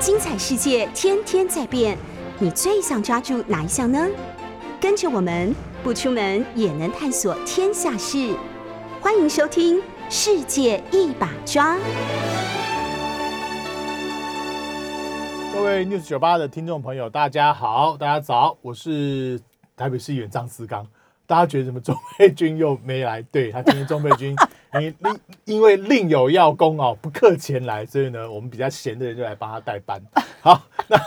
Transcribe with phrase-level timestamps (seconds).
[0.00, 1.94] 精彩世界天天在变，
[2.38, 4.08] 你最想抓住哪一项呢？
[4.80, 8.34] 跟着我们不出门也能探索天下事，
[8.98, 9.76] 欢迎收听
[10.08, 11.76] 《世界一把抓》。
[15.52, 19.38] 各位 News 九八的听众朋友，大家好，大家早，我是
[19.76, 20.86] 台北市议员张思刚。
[21.26, 23.20] 大家觉得怎么钟佩君又没来？
[23.20, 24.34] 对他今天钟佩君
[24.74, 30.00] 因另因为另有要功哦，不客前来，所以呢，我们比较闲的人就来帮他代班。
[30.40, 30.98] 好，那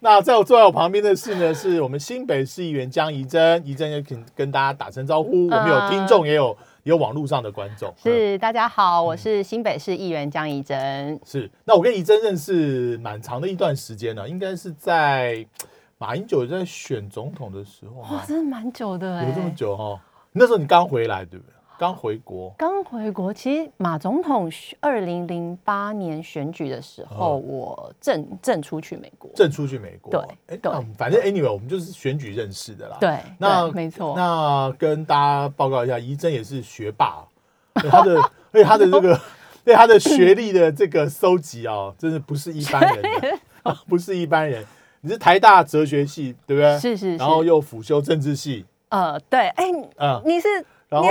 [0.00, 5.46] 那在我坐在我旁边的是呢，是我们新北市议员江怡珍，怡珍也跟跟大家打声招呼。
[5.46, 7.94] 我们有听众，也有也有网络上的观众。
[7.96, 11.20] 是，大家好，我是新北市议员江怡珍。
[11.24, 15.46] 是，那我跟怡珍认识蛮长的一段时间了，应该是在
[15.98, 18.00] 马英九在选总统的时候。
[18.02, 20.00] 哇，真的蛮久的哎，有这么久哈？
[20.32, 21.55] 那时候你刚回来对不对？
[21.78, 23.32] 刚回国，刚回国。
[23.32, 30.10] 其实马总统二零零八年选举的时候，我正正出去美国，正出去美国。
[30.10, 32.96] 对，哎，对，反正 anyway，我们就是选举认识的啦。
[33.00, 34.14] 对，那没错。
[34.16, 37.22] 那跟大家报告一下，怡珍也是学霸，
[37.90, 38.20] 他的，
[38.52, 39.20] 而且他的这个，
[39.62, 43.38] 对他的学历的这个搜集啊，真的不是一般人，
[43.86, 44.64] 不是一般人。
[45.02, 46.78] 你是台大哲学系，对不对？
[46.78, 47.16] 是是。
[47.16, 48.64] 然后又辅修政治系。
[48.88, 49.64] 呃，对，哎，
[49.98, 50.48] 嗯，你是。
[50.88, 51.08] 然后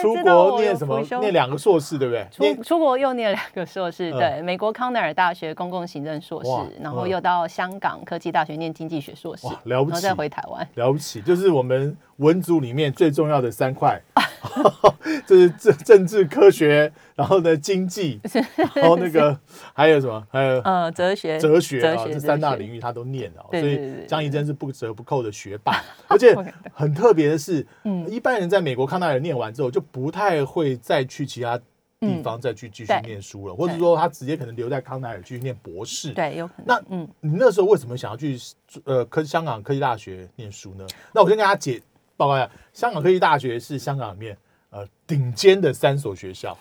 [0.00, 1.00] 出国念什么？
[1.20, 2.56] 念两个硕士，对不对？
[2.56, 6.50] 出出国又念两个硕士，对，美国康奈尔大学公共行政硕士，
[6.82, 14.00] 然后又到香港科技大学念经济学硕士，了不起，然后再回台湾，了不起，就是我们文组里面最重要的三块，
[15.24, 18.20] 就是政政治科学，然后呢经济，
[18.74, 19.38] 然后那个
[19.72, 20.26] 还有什么？
[20.28, 26.34] 还有呃哲学，哲学啊，这三大领域他都念了，所以张怡真是不折不扣的学霸， 而且
[26.72, 28.72] 很特别的是，嗯，一般人在美。
[28.72, 31.60] 美国康奈尔念完之后，就不太会再去其他
[32.00, 36.14] 地方再去继续念书了，或者说他直接可能留在康奈尔继续念博士。
[36.14, 36.64] 对，有可能。
[36.66, 38.38] 那嗯，你那时候为什么想要去
[38.84, 40.86] 呃科香港科技大学念书呢？
[41.12, 41.82] 那我先跟大家解
[42.16, 44.36] 报告一下，香港科技大学是香港里面
[44.70, 46.56] 呃顶尖的三所学校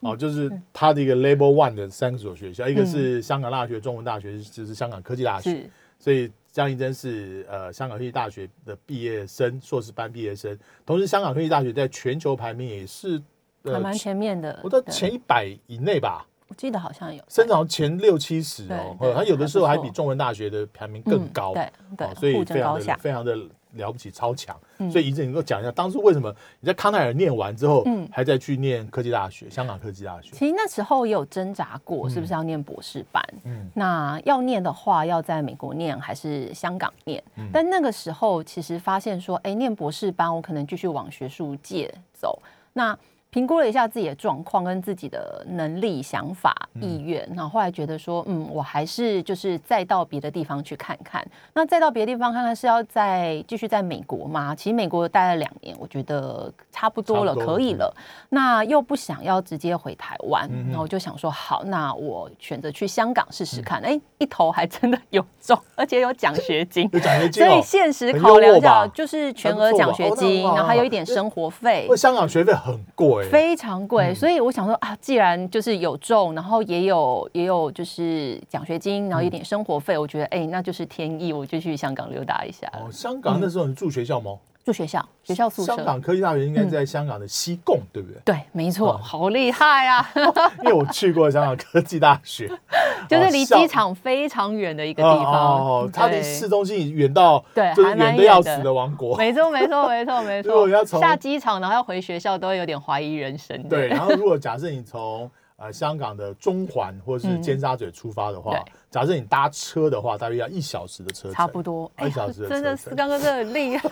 [0.00, 5.68] 哦，就是它的一个 Level One 的三所学校，一个是香港大学、中文大学，就是香港科技大学，
[5.98, 6.30] 所以。
[6.56, 10.58] 江宜珍是呃香港科技大学的毕业生，硕士班毕业生。
[10.86, 13.22] 同时，香港科技大学在全球排名也是
[13.62, 16.26] 还蛮前面的，我在前一百以内吧。
[16.48, 18.96] 我记得好像有，升到前六七十哦。
[19.14, 23.36] 它有的时候还比中文大学的排名更高，对对，所以非常的非常的。
[23.76, 24.58] 了不起，超强！
[24.90, 30.30] 所以一阵你给我讲一下，当初为什么你在康奈尔念完之后，嗯，还在去念科技大学，香港科技大学？
[30.32, 33.22] 其实那时候也有挣扎过，是不是要念博士班？
[33.44, 37.22] 嗯，那要念的话，要在美国念还是香港念？
[37.52, 42.40] 但那个时候其实发现说，哎，念博士班，我可能继续往学术界走。
[42.72, 42.96] 那
[43.36, 51.22] 评估了一下自己的状况跟自己的能力、想法、意愿，然后后来觉得说，嗯，我还是就是再到别的地方去看看。
[51.52, 54.54] 那再到别的地方看看是要再继续在美国吗？
[54.54, 57.94] 其实美国待了两年，我觉得差不多了，可以了。
[58.30, 63.82] 那又不想要直接回台湾，然后我就想说，好，那我选择去香港试试看。
[63.82, 71.86] 哎，一头还真的有中，而且有奖学金， 有奖学金，所以现实考量下就是全额奖学金，然后还有一点生活费。
[71.94, 73.25] 香港学费很贵。
[73.30, 82.66] 非常贵，所以我想说啊，既然就是有中，然后也有也有就是奖学金，然后一点生活费，我觉得哎，那就是天意，我就去香港溜达一下。
[82.74, 84.32] 哦，香港那时候你住学校吗？
[84.66, 85.76] 住学校，学校宿舍。
[85.76, 88.20] 香港科技大学应该在香港的西贡，对不对？
[88.24, 90.10] 对，没错，好厉害啊！
[90.64, 92.50] 因为我去过香港科技大学，
[93.08, 95.32] 就是离机场非常远的一个地方。
[95.32, 99.16] 哦，它离市中心远到对，就是远的要死的王国。
[99.16, 100.66] 没错，没错，没错，没错。
[100.68, 103.62] 要从下机场，然后要回学校，都会有点怀疑人生。
[103.68, 108.52] 对，然后如果假设你从呃香港的中环或者是尖沙咀出发的话。
[108.96, 111.92] 假设你搭车的话，大约要一小时的车程，差不多。
[112.00, 112.48] 一小时。
[112.48, 113.88] 真的是刚刚真的很厉害，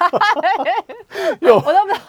[1.43, 2.01] 有我都不知道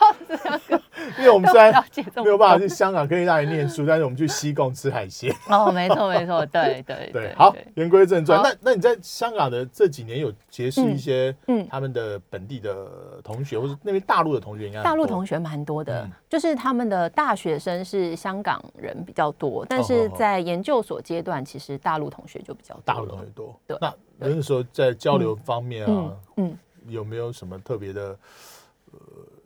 [1.25, 1.73] 为我们虽然
[2.17, 5.33] 没有办法去香港跟意大利念书， 但是我们去西贡吃海鲜。
[5.49, 7.33] 哦，没错没错，对对 对。
[7.35, 12.87] 好，言归正传，那那你在香港的这几年有结识一些嗯他们的本地的
[13.23, 22.75] 同学，或者那边大陆的同学应该大陆同学蛮多的，就是他们的大学生是香港人比较多，但是在研究所阶段，其实大陆同学就比较。
[22.85, 26.57] 大陆同学多，那那时候在交流方面啊，嗯，
[26.87, 28.17] 有没有什么特别的呃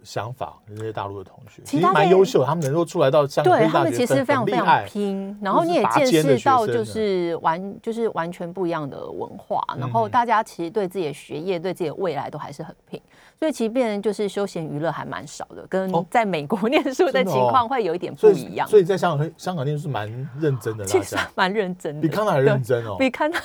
[0.03, 13.01] 想法，这些大陆的同学其其实蛮优秀，他们能够出来到香港科对他们其实非常非常拼，然后你也见识到就是完就是完全不一样的文化，然后大家其实对自己的学业、对自己的未来都还是很拼，
[13.39, 18.67] 所以其实变成就是休闲娱乐还蛮少的，跟在美国 念书的情况会有一点不一样。
[18.67, 20.07] 所以在香港香港念书是蛮
[20.39, 23.37] 认真的， 其实蛮认真的，比康奈尔认真哦，比康奈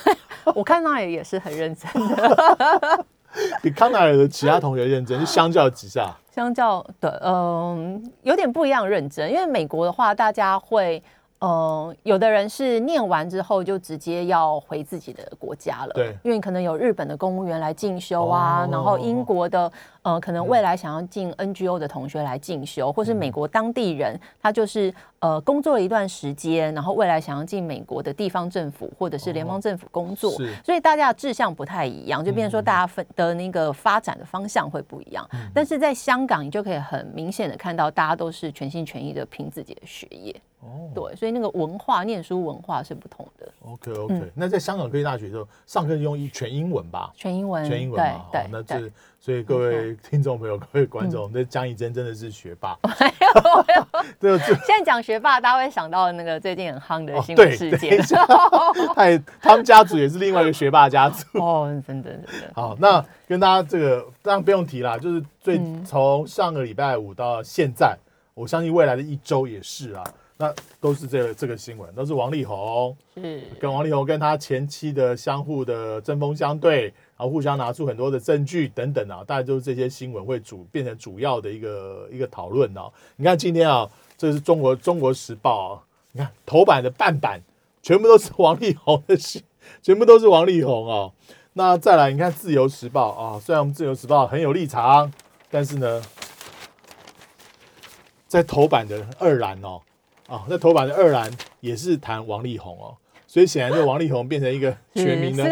[0.55, 3.05] 我看奈尔也是很认真的。
[3.61, 9.31] 比康奈尔的其他同学认真，就相较之下，相较的，嗯，有点不一样认真。
[9.31, 11.01] 因为美国的话，大家会，
[11.45, 19.71] 嗯，有的人是念完之后就直接要回自己的国家了，对，因为可能有日本的公务员来进修啊，然后英国的。
[20.05, 30.33] 呃，可能未来想要进 NGO 的同学来进修，或是美国当地人，他就是呃工作了一段时间，然后未来想要进美国的地方政府或者是联邦政府工作，
[30.63, 35.27] 所以大家的志向不太一样，就变成说大家分的那个发展的方向会不一样。
[35.51, 40.39] 但是在香港，你就可以很明显的看到，大家都是全心全意的拼自己的学业。
[40.65, 43.47] 哦，对，所以那个文化、念书文化是不同的。
[43.61, 47.11] OK OK，那在香港科技大学的时候，上课用全英文吧？
[47.15, 48.25] 全英文，全英文嘛？
[48.31, 48.91] 对，那这。
[49.17, 52.77] 所以各位听众朋友、各位观众，那江怡珍真的是学霸。
[52.85, 53.85] 没有，
[54.19, 54.37] 没有。
[54.67, 57.99] 现在讲学霸，大家会想到那个最近很夯的新闻事件。
[58.93, 61.39] 太，他们家族也是另外一个学霸家族。
[61.39, 62.51] 哦，真的，真的。
[62.53, 67.97] 好，那跟大家这个当然不用提啦，就是最从上个礼拜五到现在，
[68.35, 70.03] 我相信未来的一周也是啊，
[70.37, 76.93] 那都是这个这个新闻，都是王力宏，是跟王力宏跟他前妻的相互的针锋相对。
[77.17, 82.91] 然后互相拿出很多的证据等等啊，大概就是这些新闻会主变成主要的一个一个讨论哦。
[83.15, 87.41] 你看今天啊，这是中国中国时报啊，你看头版的半版
[87.81, 89.41] 全部都是 王力宏的信，
[89.81, 91.13] 全部都是王力宏哦。
[91.53, 95.09] 那再来你看自由时报啊，虽然我们自由时报很有立场，
[95.49, 96.01] 但是呢，
[98.27, 99.94] 在头版的二栏哦，啊，
[100.27, 102.97] 哦，那头版的二蓝也是谈王力宏哦。
[103.27, 105.43] 所以显然，就王力宏变成一个全民的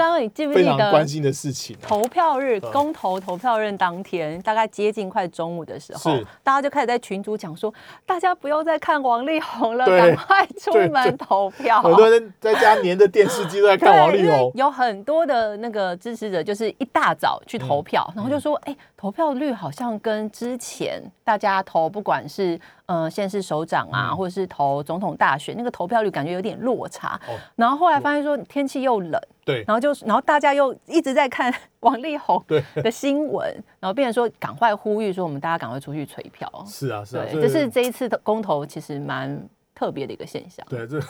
[0.53, 1.77] 非常关心的事情。
[1.81, 7.71] 投票日，公投投票日当天，大概接近快中午的时候，大家就开始在群组讲说，
[8.05, 11.81] 大家不要再看王力宏了，赶快出门投票。
[11.81, 14.51] 很多人在家黏着电视机都在看王力宏。
[14.55, 22.59] 有很多的那个支持者，就是一大早去投票，然后就说，哎，投票率好像跟之前大家投，不管是。
[22.85, 27.19] 嗯，现是首长啊，或者是投总统大选，那个投票率感觉有点落差。
[27.55, 32.43] 然后后来发现说天气又冷，对，然后就然后大家又一直在看 王力宏
[32.75, 33.47] 的新闻，
[33.79, 36.49] 然后变成说赶快呼吁说我们大家赶快出去催票。
[36.67, 39.41] 是啊，是啊，这是这一次的公投其实蛮
[39.75, 40.65] 特别的一个现象。
[40.69, 40.99] 对，这。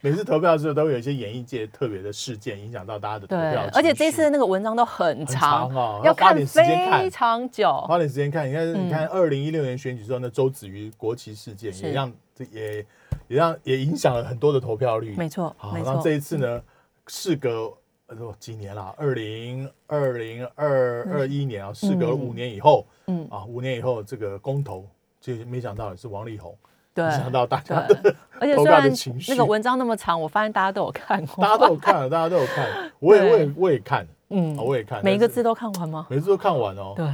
[0.00, 3.68] 每次投票的时候，都有一些演艺界特别的事件影响到大家的投票。
[3.74, 8.48] 而且这次的那个文章都很长哦，要看非常久，花点时间看。
[8.48, 12.82] 你看，你看，二零一六年选举之后，那周子瑜国旗事件也让这也
[13.28, 15.14] 也让也影响了很多的投票率。
[15.16, 16.60] 没错，好，然后这一次呢，
[17.06, 17.72] 事隔
[18.08, 23.26] 呃几年了，二零二零二二一年啊，事隔五年以后，嗯。
[23.30, 24.84] 啊，五年以后这个公投，
[25.20, 26.56] 就没想到也是王力宏。
[26.94, 28.92] 没想到大家的 而且虽然
[29.28, 36.08] 那个文章那么长，我发现大家都有看过，大家都有看，大家都有看，我也我也我也看，嗯，我也看，每一个字都看完吗？
[36.10, 36.94] 每个字都看完哦。
[36.96, 37.06] 对，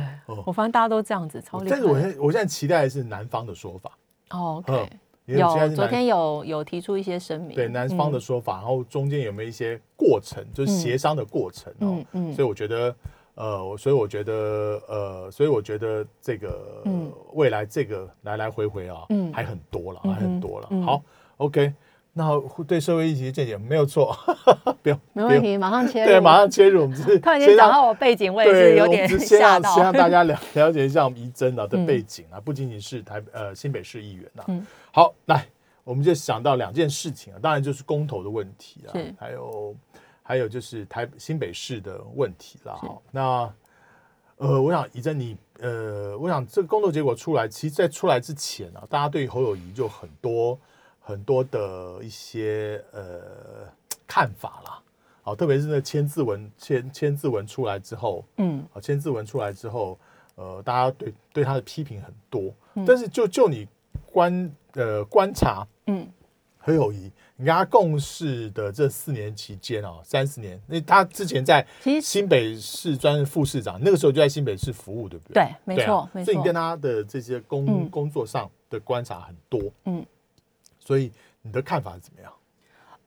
[0.47, 1.71] 我发现大家都这样子，超厉害。
[1.71, 3.91] 但是我现我现在期待的是南方的说法。
[4.31, 4.89] 哦，OK，
[5.27, 11.97] 有昨天有有提出一些声明，对南方的说法，然后中间有没有一些过程，就是协商的过程哦。
[12.01, 12.95] 嗯嗯，所以我觉得。
[13.37, 16.85] 呃，所以我觉得，呃，所以我觉得这个
[17.33, 19.01] 未来这个来来回回啊，
[19.33, 20.69] 还很多了，还很多了。
[20.85, 21.03] 好
[21.39, 21.75] ，OK，
[22.15, 24.17] 那对社会议题的见解没有错，
[24.83, 26.83] 不用，没问题，马上切入，对，马上切入。
[26.83, 29.75] 我们 突然间讲到我背景，我也是有点吓到。
[29.75, 34.45] 先让大家了 了解一下我们仪真啊的背景啊，不仅仅是台呃新北市议员呐。
[34.93, 35.47] 好，来，
[35.83, 39.75] 我们就想到两件事情啊，当然就是公投的问题啊，还有。
[40.27, 43.53] 还有就是台新北市的问题了哈，那
[44.39, 50.59] 呃，我想怡珍你呃，我想这个公投结果出来，其实，在出来之前啊，大家对侯友谊就很多
[51.07, 53.21] 很多的一些呃
[54.07, 54.83] 看法啦，
[55.23, 59.99] 好，特别是那千字文千千字文出来之后，嗯，啊，千字文出来之后，
[60.35, 62.51] 呃，大家对对他的批评很多，
[62.87, 63.69] 但是就就你
[64.11, 66.09] 观呃观察，嗯，
[66.59, 67.13] 侯友谊。
[67.37, 71.67] 你跟他共事的这四年期间哦，三十年，那他之前在
[72.01, 75.43] 新北市专副市长，那个时候就在新北市服务，对不对？
[75.43, 76.27] 对，没错，没错。
[76.27, 80.07] 所以你跟他的这些工工作上的观察很多，嗯，
[80.85, 81.11] 所以
[81.43, 82.33] 你的看法是怎么样？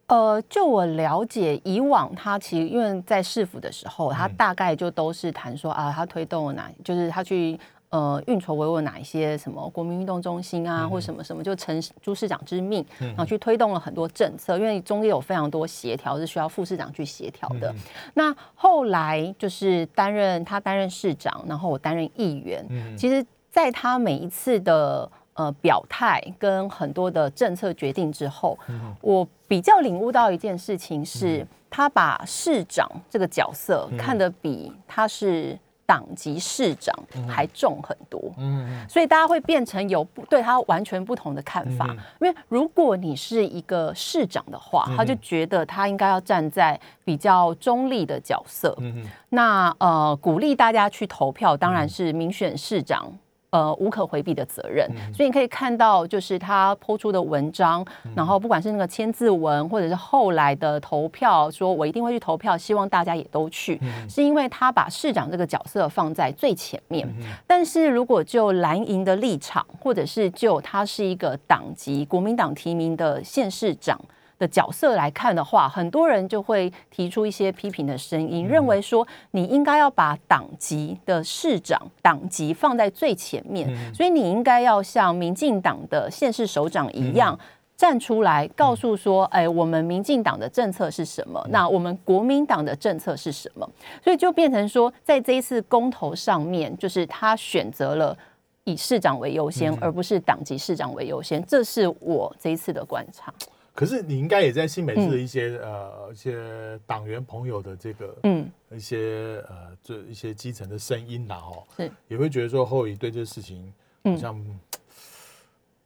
[0.08, 7.60] 呃，就我了解，以往他其实因为在市府的时候，他大概就都是谈说啊，他推动了哪，就是他去。
[7.90, 14.58] 呃运筹帷幄哪一些什么国民运动中心啊，或什么什么，就承朱市长之命，然后去推动了很多政策。
[14.58, 17.74] 因为中间有非常多协调是需要副市长去协调的。
[18.14, 22.68] 那后来就是担任他担任市长，然后我担任议员。
[22.98, 28.60] 其实，在他每一次的呃表态跟很多的政策决定之后，
[29.00, 35.58] 我比较领悟到一件事情是，他把市长这个角色看得比他是。
[35.88, 36.94] 党籍市长
[37.30, 41.88] 还重很多，嗯，所以大家会变成有对他完全不同的看法。
[42.20, 48.76] 因为如果你是一个市长的话，他就觉得他应该要站在比较中立的角色。
[48.82, 53.10] 嗯那呃，鼓励大家去投票，当然是民选市长。
[53.58, 57.84] 呃，无可回避的责任，所以你可以看到，就是他抛出的文章，
[58.14, 67.12] 然后不管是那个签字文，或者是后来的投票，说我一定会去投票，希望大家也都去，是因为他把市长这个角色放在最前面。
[67.48, 74.00] 但是如果就蓝营的立场，或者是就他是一个党籍国民党提名的县市长。
[74.40, 87.38] 的角色来看的话，很多人就会提出一些批评的声音，认为说你应该要把党籍的市长党籍放在最前面，所以你应该要像民进党的县市首长一样
[87.76, 91.44] 站出来，告诉说，哎，我们民进党的政策是什么？
[91.50, 93.68] 那我们国民党的政策是什么？
[94.04, 98.18] 所以就变成说，在这一次公投上面，就是他选择了
[98.64, 103.34] 以市长为优先，而不是党籍市长为优先，这是我这一次的观察。
[103.78, 108.52] 可是你应该也在新北市的一些呃一些党员朋友的这个嗯。
[108.72, 111.92] 一些呃这一些基层的声音呐哦，是。
[112.08, 113.72] 也会觉得说后裔对这个事情
[114.04, 114.36] 好像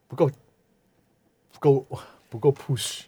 [0.07, 0.31] 不够
[1.51, 1.85] 不够
[2.29, 3.01] 不够 push，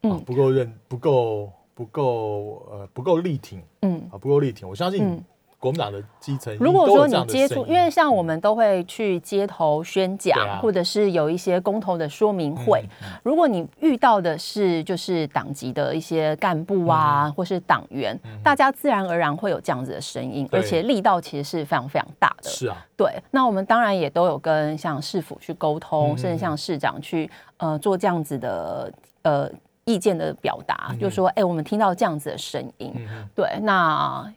[0.00, 0.18] 嗯。
[0.24, 4.08] 不够认不够不够呃不够力挺嗯。
[4.10, 5.22] 啊不够力挺，我相信。
[5.64, 12.84] 国民党的基层，如果说你接触，因为像我们都会去街头宣讲，或者是有一些公投的说明会。
[13.22, 22.50] 如果你遇到的是就是党籍的一些干部啊，或是党员，大家自然而然会有这样子的声音，而且力道其实是非常非常大的。
[22.50, 23.10] 是啊，对。
[23.30, 28.92] 那我们当然也都有跟像市府去沟通，甚至像市长去呃做这样子的
[29.22, 29.50] 呃
[29.86, 32.92] 意见的表达，就说哎，我们听到这样子的声音，
[33.34, 34.30] 对，那。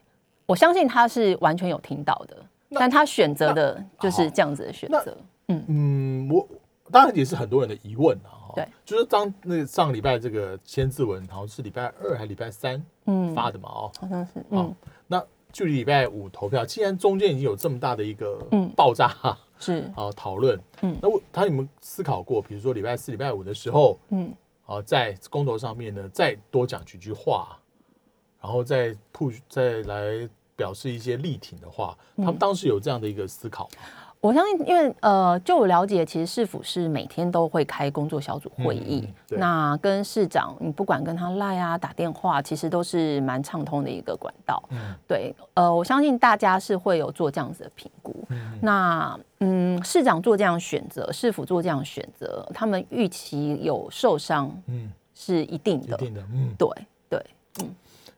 [0.48, 2.36] 我相信他是完全有听到的，
[2.70, 5.14] 但他选择的就是这样子的选择。
[5.48, 6.48] 嗯嗯，我
[6.90, 8.48] 当然也是很多人的疑问啊。
[8.54, 12.82] 对，就是当那上礼拜这个签字文好像是礼拜二还是礼拜三
[13.34, 13.68] 发的嘛？
[13.68, 14.32] 哦，好像是。
[14.48, 14.74] 嗯，
[15.06, 18.38] 那距离礼拜五投票，既然中间已经有这么大的一个
[18.74, 19.14] 爆炸，
[19.60, 20.58] 是啊，讨论。
[20.80, 27.58] 嗯，那我他有没有思考过，比如说礼拜四、礼拜五的时候，嗯，啊，在公投上面呢，再多讲几句话，
[28.40, 30.26] 然后再 push 再来。
[30.58, 33.82] 表示一些力挺的话，他们当时有这样的一个思考吗？
[34.20, 44.60] 我相信，因为呃，就我了解，其实市府是每天都会开工作小组会议，那跟市长，你不管跟他赖啊、打电话，其实都是蛮畅通的一个管道。
[44.70, 48.12] 嗯，对，呃，我相信大家是会有做这样子的评估。
[48.60, 56.68] 那嗯，市长做这样选择，市府做这样选择，他们预期有受伤，嗯，是一定的，一定的，嗯，对
[57.08, 57.24] 对，
[57.60, 57.72] 嗯，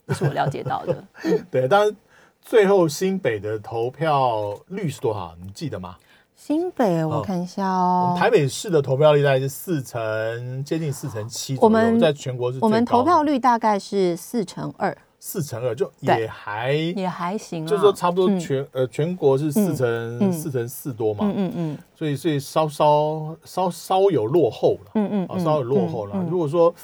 [0.07, 1.05] 这是我了解到的。
[1.53, 1.95] 对，当然。
[2.41, 5.35] 最后新北的投票率是多少？
[5.41, 5.97] 你记得吗？
[6.35, 8.17] 新北我看一下哦。
[8.19, 11.57] 台北市的投票率大概是四成，接近四成七。
[11.61, 14.97] 我们在全国是，我们投票率大概是四成二。
[15.21, 21.27] 四成二就也还也还行，就是说差不多全呃全国是四成四成四多嘛。
[21.27, 21.79] 嗯嗯嗯。
[21.95, 24.93] 所以所以稍稍稍稍有落后了。
[24.95, 25.27] 嗯嗯。
[25.27, 26.17] 啊，稍有落后了。
[26.31, 26.75] 如果说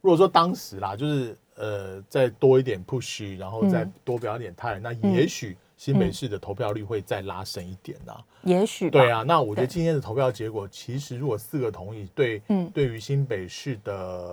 [0.00, 1.38] 如果说当时啦，就是。
[1.56, 8.14] 呃，再多一点 push，然后再多表点态，那也许新北市的投票率会再拉升一点呐。
[8.42, 13.92] 也许对啊，那我觉得今天的投票结果，其实如果四个同意，对，嗯，对于新北市的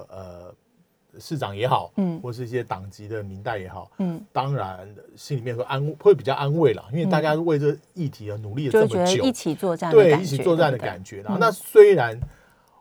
[0.10, 0.54] 呃
[1.18, 11.38] 市长也好，嗯，或是一些党籍的民代也好，嗯，当然心里面会安会比较安慰了，因为大家为这议题而努力了这么久，一起作战，对，一起作战的感觉啦。
[11.40, 12.20] 那虽然。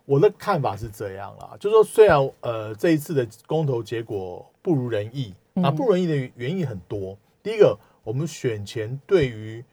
[0.04, 5.32] 我的看法是这样啦，就是说，虽然呃这一次的公投结果不如人意，
[5.62, 7.16] 啊不如人意的原因很多。
[7.42, 9.64] 第一个，我们选前对于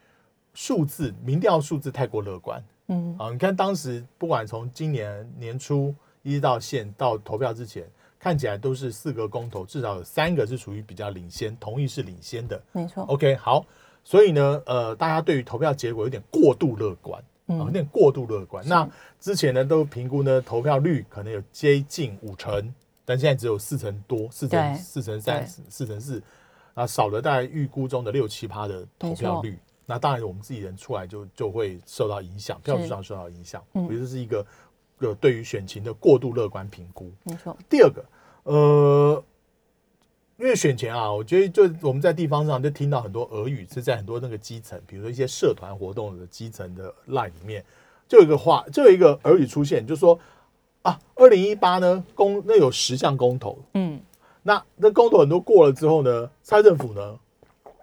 [0.54, 13.04] 数字民调数字太过乐观，嗯啊，你看当时不管从今年年初一直到现到投票之前，看起来都是四个公投，至少有三个是属于比较领先，同意是领先的，没错。
[13.04, 13.64] OK，好，
[14.04, 17.22] 所以呢，呃，大家对于投票结果有点过度乐观。
[17.58, 18.66] 有点过度乐观。
[18.66, 18.88] 那
[19.18, 26.22] 之前呢，都评估呢，投票率可能有接近五成，但现在只有四成多，四成四成三，四成四，
[26.74, 29.58] 啊，少了大概预估中的六七趴的投票率。
[29.86, 33.60] 那当然我们自己人出来就就会受到影响，票数上受到影响。
[33.72, 34.46] 我觉得是一个
[34.98, 37.10] 呃对于选情的过度乐观评估。
[37.24, 37.56] 没错。
[37.68, 38.04] 第二个，
[38.44, 39.24] 呃，
[40.40, 47.62] 因为选前啊，我觉得就我们在地方上就听到很多俄语，是在很多那个基层，比如说一些社团活动的基层的 line 里面，
[48.08, 50.18] 就有一个话，就有一个俄语出现，就说
[50.80, 54.00] 啊，二零一八呢公那有十项公投，嗯，
[54.42, 57.18] 那那公投很多过了之后呢，蔡政府呢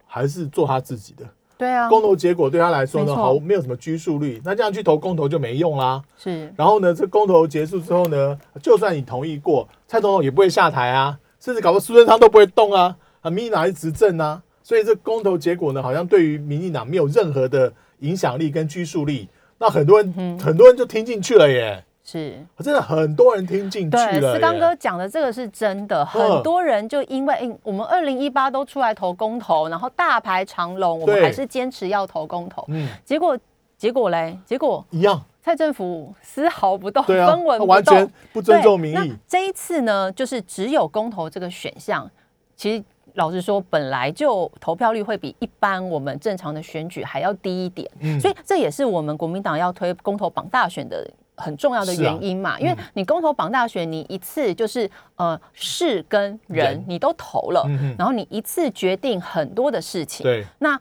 [0.08, 11.20] 还是做他自己的，对啊，公投结果对他来说呢，好没有什么拘束力，那这样去投公投就没用啦，是，然后呢，这公投结束之后呢，就算你同意过，蔡总统也不会下台啊。
[11.48, 19.30] 甚至搞个苏贞昌都不会动啊，啊，民进党是执政啊，所以这公投结果呢，好像对于民进党没有任何的影响力跟拘束力。
[19.58, 21.82] 那很多人，很多人就听进去了耶。
[22.04, 24.34] 是，真的很多人听进去了。
[24.34, 32.66] 思刚哥讲的这个是真的，很多人就因为我们二零一八都出来投公投，然后大排长龙，我们还是坚持要投公投。
[32.68, 33.40] 嗯，结果
[33.78, 35.24] 结果嘞，结果一样。
[35.40, 39.16] 蔡政府丝毫不动，分文不全不尊重民意。
[39.26, 42.10] 这一次呢，就是只有公投这个选项。
[42.58, 52.60] 其实老实说，本来就投票率会比一般我们正常的选举还要低一点，所以这也是我们国民党要推公投榜大选的很重要的原因嘛。
[52.60, 57.66] 因为你公投榜大选，你一次就是呃事跟人你都投了，
[57.98, 60.26] 然后你一次决定很多的事情。
[60.26, 60.78] 对，那。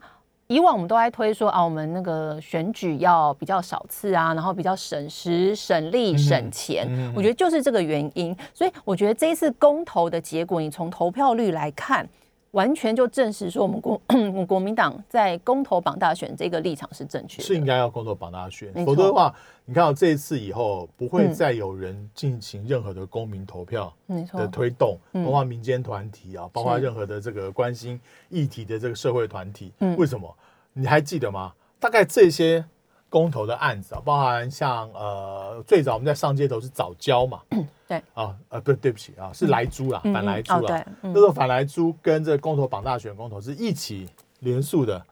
[0.49, 6.89] 以往我们都在推说啊，我们那个选举要比较少次啊，然后比较省时、省力、省钱。
[7.15, 8.37] 我觉得就是这个原因。
[8.55, 12.09] 所以我觉得这一次公投的结果，你从投票率来看，
[12.57, 14.01] 完全就证实说我们国
[14.49, 17.45] 国民党在公投榜大选这个立场是正确的。
[17.45, 19.35] 是应该要公投榜大选，否则的话，
[19.67, 23.93] 你看到这一次以后，不会再有人进行任何的公民投票
[24.33, 29.71] 的推动，包括民间团体啊，包括任何的这个关心议题的这个社会团体。
[29.99, 30.35] 为什么？
[30.73, 31.53] 你还记得吗？
[31.79, 32.65] 大概这些
[33.09, 37.41] 公投的案子啊，包含像呃，最早我们在上街头是早教嘛，
[37.87, 38.03] 对。
[38.15, 44.09] 啊，呃，不，对不起啊，是莱猪啦，反莱猪啦，那时候反莱猪跟这公投绑大选公投是一起
[44.41, 45.03] 连署的，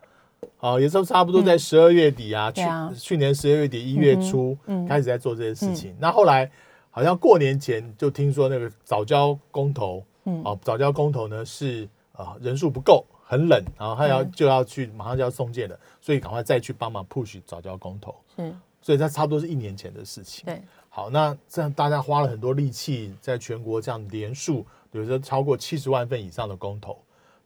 [0.58, 2.62] 啊，也是差不多在十二月底啊，去
[2.96, 4.56] 去年十二月底一月初
[4.88, 5.94] 开始在做这些事情。
[6.00, 6.50] 那后来
[6.90, 10.04] 好像过年前就听说那个早教公投，
[10.44, 13.04] 啊，早教公投呢是啊人数不够。
[13.24, 18.14] 很冷，然后他要就要去，马上就要送件了，所以赶快再去帮忙 push 早教公投。
[18.36, 20.44] 嗯，所以他差不多是一年前的事情。
[20.44, 26.98] 对，好，那这样大家花了很多力气，在全国这样连数，比如说超过七十万份以上的公投，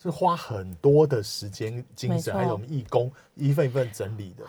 [0.02, 4.44] 是花很多的时间、精神，还有我们义工一份一份整理的。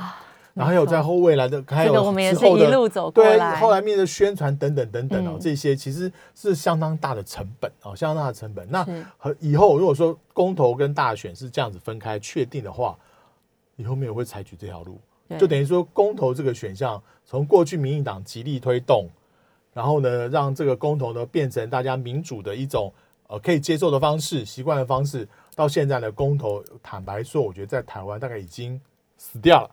[0.60, 2.66] 然后还有在后未来的，还有之后的，
[3.12, 8.70] 对，后来面的宣传等等等等哦，这些其实是相当大的成本哦，相当大的成本。
[8.70, 8.86] 那
[9.18, 12.94] 和以后如果说公投跟大选是这样子分开确定的话，
[13.78, 15.00] 以后没有会采取这条路，
[15.38, 19.08] 就等于说公投这个选项从过去民进党极力推动，
[19.74, 22.92] 然后呢让这个公投呢变成大家民主的一种
[23.28, 28.78] 呃可以接受的方式、习惯的方式，到现在的公投，坦白说，我觉得在台湾大概已经
[29.18, 29.72] 死掉了。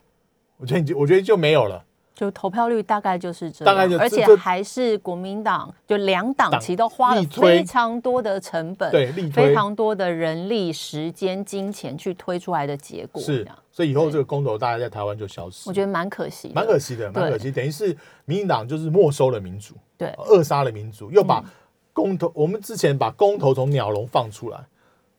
[0.58, 21.44] 我觉得就我觉得就没有了，就投票率大概就是这样，大概就而且还是国民党就两党其实都花了非常多的成本，对，非常多的人力、时间、金钱去推出来的结果，是，所以以后这个公投大概在台湾就消失，我觉得蛮可惜，蛮可惜的，蛮可惜，等于是民进党就是没收了民主，对，扼杀了民主，又把
[21.92, 24.58] 公投，我们之前把公投从鸟笼放出来。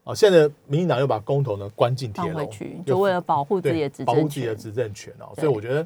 [0.08, 2.50] 哦，现在民进党又把公投呢关进铁笼，
[2.86, 5.34] 就为了保护自己的执政保护自己的执政权哦。
[5.36, 5.86] 所以我觉得，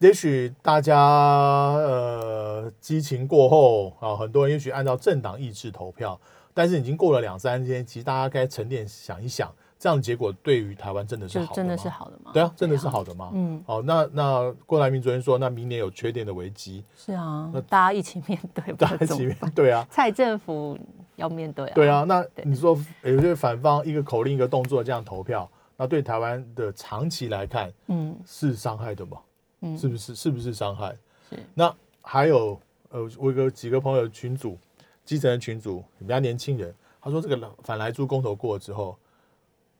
[0.00, 6.18] 也许大家呃激情过后啊，很多人也许按照政党意志投票，
[6.52, 9.48] 但是已经过了两三天，其实大家该沉淀想一想，
[9.78, 12.32] 这样的结果对于台湾真的是好，真的是好的吗？
[12.34, 13.30] 对啊，真的是好的吗？
[13.32, 20.76] 嗯，好，那那郭台铭昨天说，那明年有缺电的危机，是啊，那大家一起面对，大家一起面对啊，蔡政府。
[21.18, 29.18] 要面对啊，对啊，那你说有些反方一个口令一个动作这样投票，那对台湾的长期来看，嗯，是伤害的吗？
[29.62, 30.14] 嗯，是不是？
[30.14, 30.96] 是不是伤害？
[31.28, 31.36] 是。
[31.54, 32.58] 那还有
[32.90, 34.56] 呃，我有个几个朋友群组，
[35.04, 38.96] 基层的群组，比较年轻人，他说这个反来猪公投过了之后，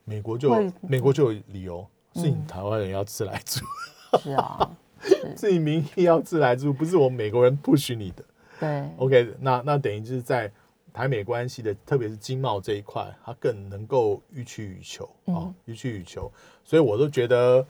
[0.04, 3.64] 美国就美国就有理由，是你台湾人要吃来猪，
[4.18, 4.68] 是啊，
[5.36, 8.24] 是你民意要自来猪，不是我们美国人不许你的。
[8.58, 10.50] 对，OK，那那等于就是在。
[10.98, 16.28] 台美关系的，特别是经贸这一块，它更能够予取予求啊，予取予求。
[16.64, 17.64] 所以我都觉得，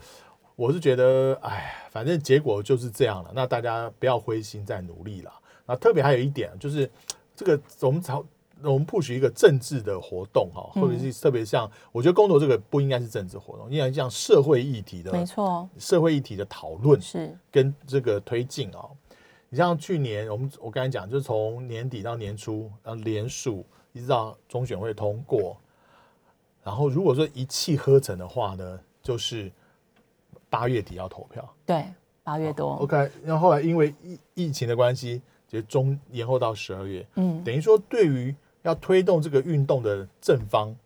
[0.56, 3.30] 我是觉得，哎，反正结果就是这样了。
[3.34, 5.30] 那大家不要灰心，再努力了。
[5.66, 6.90] 那特别还有一点，就是
[7.36, 8.24] 这个我们朝
[8.62, 18.88] 我们 push 一个政治的活动哈，或者是特别像，我觉得公投这个不应该是政治活动，应该像社会议题的，没错，社会议题的讨论是跟这个推进啊。
[19.50, 25.56] 你像去年我们我刚才讲，就是从年底到年初，然后连署一直到中选会通过，
[26.62, 29.50] 然后如果说一气呵成的话呢，就是
[30.50, 31.86] 八月底要投票，对，
[32.22, 32.74] 八月多。
[32.74, 40.76] OK，然后后来因为疫疫情的关系，就中延后到十二月，嗯，等于说对于要推动这个运动的正方，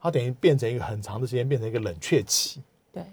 [0.00, 3.04] 它等于变成一个很长的时间，变成一个冷却期，对，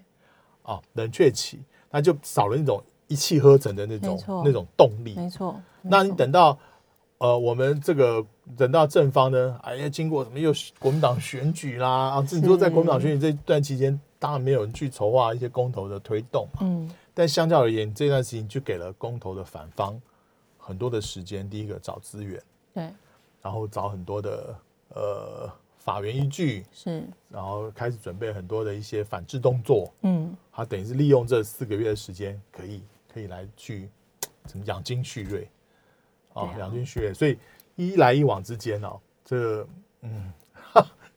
[0.63, 1.59] 啊，冷却期，
[1.91, 2.83] 那就少了那种。
[3.07, 5.59] 一气呵成的那种那种动力，没错。
[5.81, 6.57] 那你等到
[7.17, 8.25] 呃，我们这个
[8.57, 9.59] 等到正方呢？
[9.63, 16.59] 哎呀，经过什么又国民党选举啦啊，你说在国民党选举这段期间，当然没有人去筹划一些公投的推动嘛。
[16.61, 16.91] 嗯。
[17.13, 19.99] 但相较而言，这段时间就给了公投的反方
[20.57, 21.49] 很多的时间。
[21.49, 22.41] 第一个找资源，
[22.73, 22.89] 对，
[23.41, 24.55] 然后找很多的
[24.89, 25.51] 呃。
[25.85, 32.81] 法源依据是，然后开始准备很多的一些反制动作，嗯，他等于是利用这四个月的时间，可以
[33.15, 33.89] 可以来去
[34.43, 35.49] 怎么养精蓄锐，
[36.33, 37.39] 啊，养精蓄锐，所以
[37.77, 39.65] 一来一往之间哦，这
[40.01, 40.33] 嗯，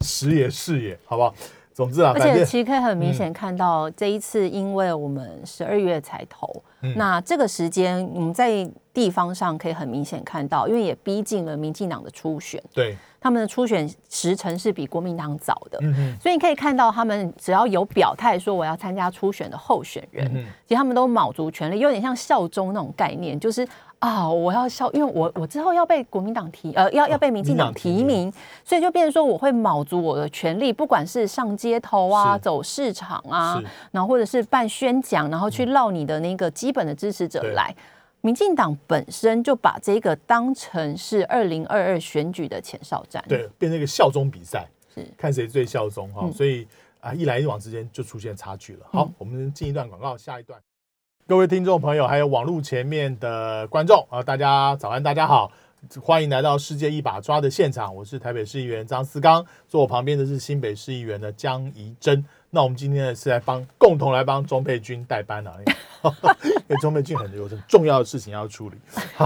[0.03, 1.35] 时也是也，好不好？
[1.79, 6.61] 总之啊，而且其实可以很明显看到，这一次因为我们十二月才投，
[6.97, 12.97] 那这个时间我们在地方上可以很明显看到，因为也逼近了民进党的初选，对。
[13.21, 15.79] 他们的初选时程是比国民党早的，
[16.21, 20.33] 所以你可以看到，他们只要有表态说我要参加初选的候选人，
[20.67, 23.67] 其实他们都卯足全力，有点像效忠那种概念，就是
[23.99, 28.33] 啊，我要效，因为我我之后要被国民党提，呃，要要被民进党提名，
[28.65, 37.75] 所以就变成说我会卯足我的全力，不管是上街头啊，走市场啊，然后或者是办宣讲，然后去绕你的那个基本的支持者来。
[38.21, 45.07] 民进党本身就把这个当成是二零二二选举的前哨战，对，变成一个效忠比赛，是。
[45.17, 46.29] 看谁最效忠哈。
[46.33, 46.67] 所以
[47.01, 48.87] 啊，一来一往之间就出现差距了。
[48.91, 50.61] 好，我们进一段广告，下一段，
[51.29, 55.53] 各位听众朋友，还有网络前面的观众啊，大家早安，大家好，
[56.01, 62.25] 欢迎来到世界一把抓的现场，我是台北市议员张思刚，坐我旁边的是新北市议员的江怡珍。
[62.49, 65.53] 那我们今天呢是来帮共同来帮钟佩君代班啊，
[66.43, 68.79] 因为钟佩君很有很重要的事情要处理。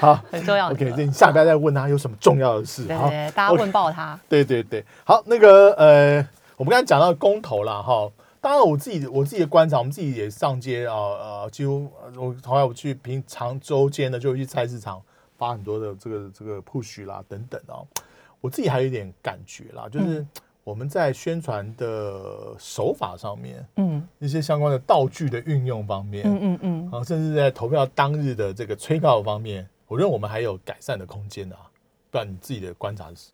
[0.00, 0.72] 好，很重要。
[0.72, 2.86] OK，你下边再问他有什么重要的事。
[2.86, 4.18] 对，大家问爆他。
[4.28, 8.10] 对对对，好，那个呃，我们刚才讲到公投了哈。
[8.42, 15.00] 当然，我自己我自己的观察，我们自己也上街啊呃，几乎我后来我去平常周间呢，就去菜市场
[15.38, 17.86] 发很多的这个这个 push 啦等等哦。
[18.40, 20.26] 我自己还有一点感觉啦，就是。
[20.64, 31.62] 我们在宣传的手法上面，嗯，一些相关的道具的运用方面，嗯嗯嗯，啊，甚至在投票当日的这个催告方面，我认为我们还有改善的空间的啊。
[32.12, 33.32] 不然你自己的观察是？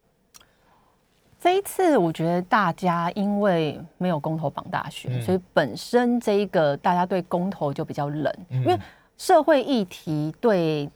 [1.41, 8.79] 这一次，我觉得大家因为没有公投绑大选，所以本身这一个大家对公投就比较冷，因为
[9.17, 10.89] 社会议题对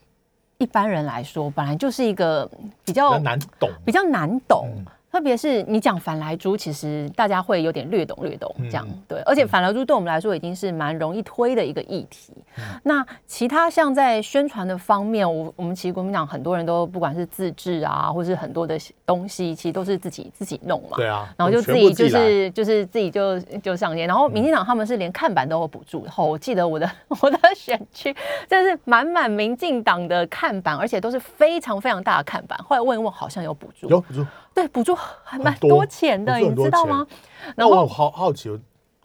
[0.57, 2.49] 一般人来说本来就是一个
[2.83, 4.67] 比较难懂，比较难懂。
[5.13, 12.33] 特别是你讲反来猪，其实大家会有点略懂略懂这样对，而且反来猪对我们来说已经是蛮容易推的一个议题。
[12.81, 20.97] 那其他像在宣传的方面，我我们其实国民党很多人都不管是自制啊，或是很多的东西，其实都是自己自己弄嘛。
[20.97, 24.07] 对啊，然后就自己就是就是自己就就上街。
[24.07, 26.03] 然后民进党他们是连看板都有补助。
[26.05, 26.89] 然后我记得我的
[27.21, 28.15] 我的选区
[28.49, 32.57] 真是满满民进党的看板，而且都是非常非常大的看板。
[32.63, 33.87] 后来问一问，好像有补助。
[33.89, 34.25] 有补助。
[34.53, 37.07] 对，补助还蛮多钱的，你知道吗？
[37.55, 38.55] 那我好好奇，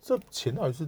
[0.02, 0.86] 这钱到底是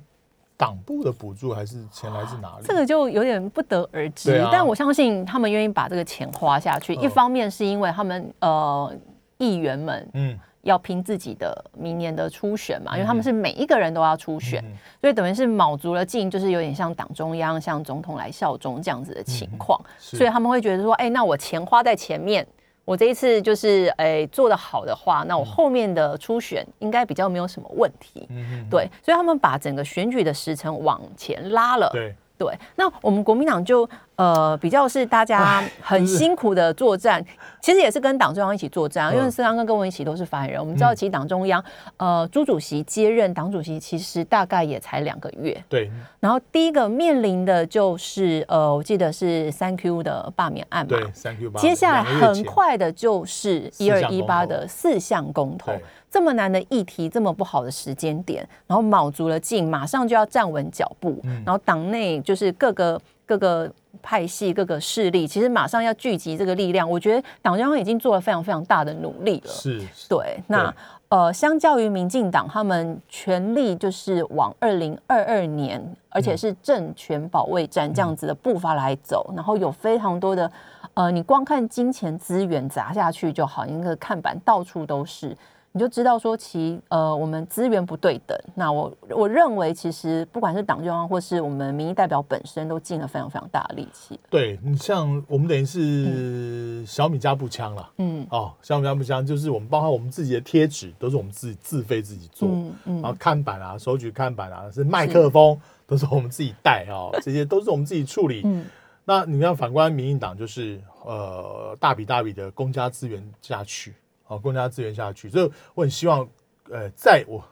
[0.57, 2.65] 党部的补助，还是钱来自哪里？
[2.67, 4.47] 这个就有点不得而知。
[4.53, 8.95] 但我相信他们愿意把这个钱花下去，一方面是因为他们呃
[9.39, 14.63] 议员们嗯要拼自己的明年的初选嘛，因为他们是每一个人都要初选，
[15.01, 22.47] 所以等于是卯足了劲，就是有点像党中央、像总统来效忠这样子的情况，所以他们会觉得说，哎，那我钱花在前面。
[22.91, 28.27] 我这一次就是诶做的好的话，那我后面的初选应该比较没有什么问题。
[28.31, 31.89] 嗯对，所以他们把整个选举的时程往前拉了。
[31.93, 33.87] 对对，那我们国民党就。
[34.17, 37.25] 呃，比较是大家很辛苦的作战，
[37.63, 41.65] 其实也是跟党中央一起作战，因为四刚哥跟我一起都是发言人，我们知道其实党中央，
[41.97, 45.91] 呃，朱主席接任党主席其实大概也才两个月，对。
[46.19, 55.73] 然后第一个面临的就是呃，我记得是三 Q 的罢免案嘛，对，三 Q 接下来很快的就是一二一八的四项公投，
[56.11, 63.01] 这么难的议题，这么不好的时间点，然后卯足了劲，马上就要站稳脚步，然后党内就是各个。
[63.31, 63.71] 各个
[64.03, 66.91] 派系、各个势力，其实马上要聚集这个力量。
[66.91, 69.53] 我觉得党中央已经做了非常非常大的努力了。
[69.53, 70.43] 是，对。
[70.49, 70.75] 那
[71.11, 80.51] 呃，相较于民进党，他们全力就是往二零二二年，而且是政权保卫战这样子的步伐来走，然后有非常多的
[80.95, 85.37] 呃，你光看金钱资源砸下去就好，那个看板到处都是。
[85.73, 88.37] 你就知道说，其呃，我们资源不对等。
[88.57, 94.19] 那我我认为，其实不管是党中央或是我们民意代表本身，都尽了非常非常大的力气。
[94.29, 105.57] 对你像我们等于是小米加步枪了，嗯，哦，小米加步枪就是我们包括我们自己的贴纸，都是我们自己自费自己做，嗯嗯，然后看板啊，手举看板啊，是麦克风
[105.87, 108.41] 都是我们自己带啊，这些都是我们自己处理。
[108.45, 108.67] 嗯，
[109.05, 113.95] 那你要反观民进党，就是呃大笔大笔的公家资源下去。
[114.31, 116.27] 哦，公家资源下去，所以我很希望，
[116.71, 117.45] 呃，在我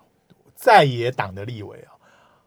[0.55, 1.85] 在野党的立委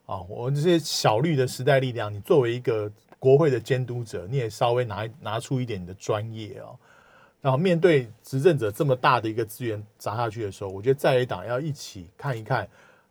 [0.05, 2.89] 啊，啊，我们这些小绿的时代力量，你作为一个
[3.19, 6.71] 国会的监督者，你也稍微拿拿出一点你的专业啊，
[7.41, 12.65] 然后面对执政者这么大的一个资源砸下去的时候，我觉得在野党要一起看一看，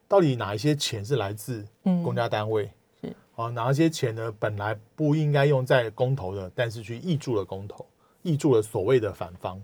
[0.08, 2.70] 到底哪一些钱是来自公家单位，
[3.02, 7.84] 是啊，哪一些钱呢，本来不应该用在公投的，但是去挹注了公投，
[8.24, 9.60] 挹注了所谓的反方。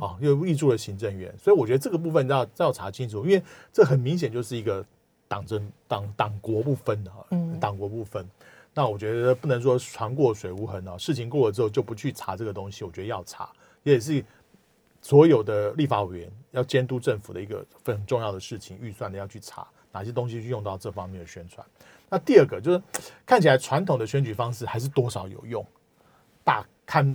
[0.00, 4.82] 啊，又预注了行政院，所以我觉得这个部分要要查清楚，因为这很明显就是一个
[5.28, 7.26] 党争党党国不分的哈，
[7.60, 8.26] 党国不分。
[8.72, 13.50] 那我觉得不能说船过水无痕啊，事情过了之后就不去查这个东西，我觉得要查，
[13.82, 14.24] 也是
[15.02, 21.64] 所有的立法委员要监督政府的一个很重要的事情，预算的要去查哪些东西去用到这方面的宣传。
[22.08, 22.82] 那第二个就是
[23.26, 25.64] 看起来传统的选举方式还是多少有用，
[26.42, 27.14] 大看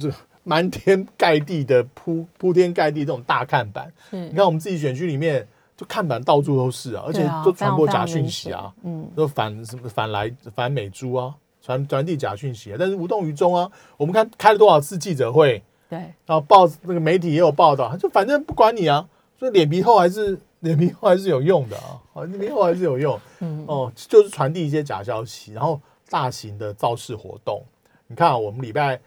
[0.00, 0.12] 这。
[0.44, 13.70] 满天盖地的铺铺天盖地这种大看板，你看我们自己选区里面，就看板到处都是啊，而且都传播假讯息啊，嗯，都反什么反来反美猪啊，传传递假讯息啊，但是无动于衷啊。
[13.96, 23.64] 我们看开了多少次记者会，对，然后报那个媒体也有报道，就反正不管你啊，所以脸皮厚还是脸皮厚还是有用的啊，脸皮厚还是有用，嗯。
[23.68, 27.62] 哦，就是传递一些假消息，然后大型的造势活动，
[28.08, 28.98] 你看我们礼拜。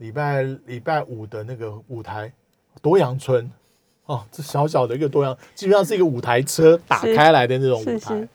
[0.00, 2.32] 礼拜礼拜五的那个舞台，
[2.80, 3.48] 多阳村。
[4.06, 8.26] 哦，这小小的一个多阳，基本上是一个舞台车打开来的那种舞台。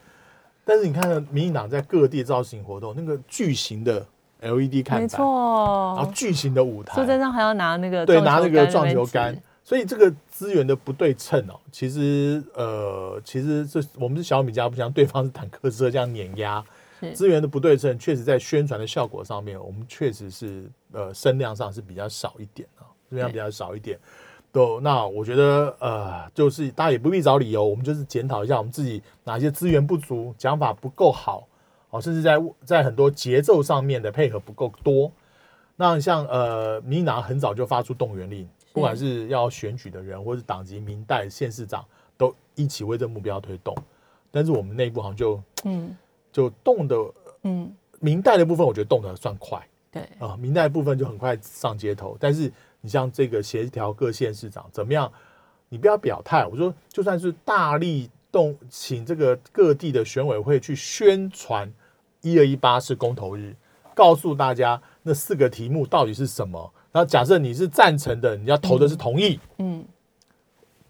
[0.63, 4.05] 但是你看，民进党在各地造型活动，那个巨型的
[4.41, 16.63] LED 看板，没错，然后巨型的舞台，苏贞昌还要拿那个对拿那个撞球杆，所以这个资源的不对称哦，其实呃，其实这我们是小米家不像对方是坦克车这样碾压。
[17.13, 20.63] 资源的不对称，确实在宣传的效果上面，我们确实是
[20.95, 23.99] 呃声量上是比较少一点啊，声量比较少一点。
[24.51, 31.45] 都那我觉得呃，就是大家也不必找理由，我们就是检讨一下我们自己哪些资源不足，讲法不够好，
[31.89, 35.11] 哦，甚至在在很多节奏上面的配合不够多。
[35.75, 41.85] 那像呃，民党很早就发出动员令，不管是要选举的人，或是党籍民代、县市长，
[42.17, 43.75] 都一起为这目标推动。
[44.31, 45.95] 但是我们内部好像就嗯。
[46.31, 46.97] 就动的，
[47.43, 52.17] 嗯，明代的部分我觉得动的算快，对啊，明代部分就很快上街头。
[52.19, 55.09] 但是你像这个协调各县市长怎么样，
[55.69, 56.45] 你不要表态。
[56.45, 61.71] 我说就算是大力动，请这个各地的选委会去宣传
[62.21, 63.55] 一二一八是公投日，
[63.93, 66.73] 告诉大家那四个题目到底是什么。
[66.91, 69.85] 然后假设你是赞成的，你要投的是同意，嗯，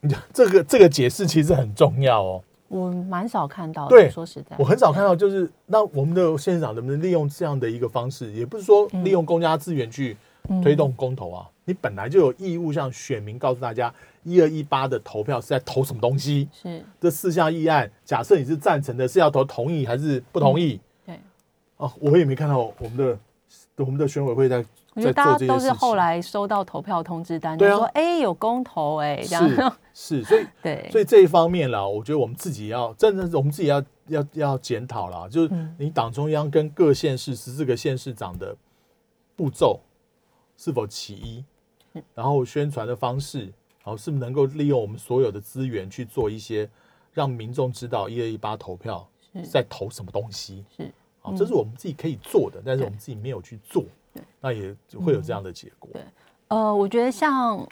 [0.02, 2.44] 你这个这个解释其实很重要哦。
[2.68, 10.18] 我蛮少看到，对，说实在，我很少看到，就是那我们的县长能不能利用这样的一个方式，也不是说利用公家资源去
[10.64, 16.84] 推动公投啊，你本来就有义务向选民告诉大家，一二一八的投票是在投什么东西，是。
[17.00, 20.80] 这四项议案，假设你是赞成的，是要投同意还是不同意？
[21.06, 21.20] 对，
[21.78, 23.18] 哦，我也没看到我们的
[23.78, 24.66] 我们的选委会在。
[24.96, 38.56] 我觉得大家都是后来收到投票通知单，就说哎有公投哎，这样是，所以 对，所以这一方面啦，我觉得我们自己要真的是我们自己要要要检讨啦，就是你党中央跟各县市十四个县市长的
[39.36, 39.80] 步骤
[40.58, 41.44] 是否齐一，
[42.14, 43.46] 然后宣传的方式，
[43.84, 46.70] 然后是不是能够利用我们所有的资源去做一些
[47.14, 49.10] 让民众知道一二一八投票
[49.50, 50.92] 在投什么东西，是。
[51.22, 53.84] 啊，这是我们自己可以做的，但是我们自己没有去做。
[54.40, 55.90] 那也会有这样的结果。
[55.92, 56.02] 对，
[56.50, 57.68] 呃，我觉得像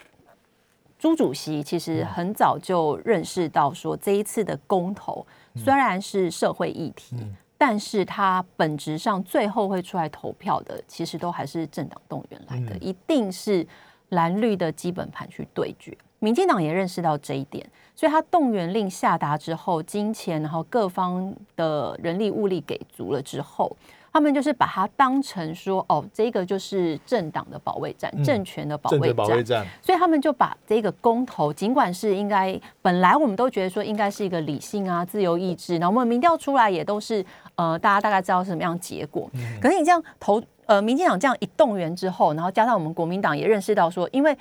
[1.03, 7.17] 朱主席其实很早就认识到，说这一次的公投虽然是社会议题，
[7.57, 13.67] 但是他本质上最后会出来投票的，其实都还是政党动员来的，一定是
[14.11, 15.93] 蓝绿的基本盘去对决。
[16.19, 23.75] 民进党也认识到这一点，所以他动员令下达之后，金钱然后各方的人力物力给足了之后。
[24.13, 29.11] 他们就是把它当成说，哦，这个就是政党的保卫战，政权的保卫
[29.43, 29.43] 战，
[29.81, 39.27] 所以他们就把这个公投，尽管是应该本来我们都觉得说应该是一个理性啊、自由意志，然后我们民调出来也都是呃，大家大概知道是什么样结果。
[39.59, 44.37] 可是你这样投呃，民进党这样一动员之后，然后加上我们国民党也认识到说，因为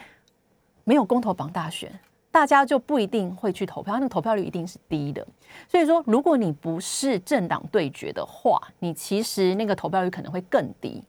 [0.85, 1.91] 没有公投绑大选。
[2.33, 5.25] 大家就不一定会去投票，那个投票率一定是低的。
[5.69, 11.05] 所以说，如果你不是政党对决的话，你其实那个投票率可能会更低。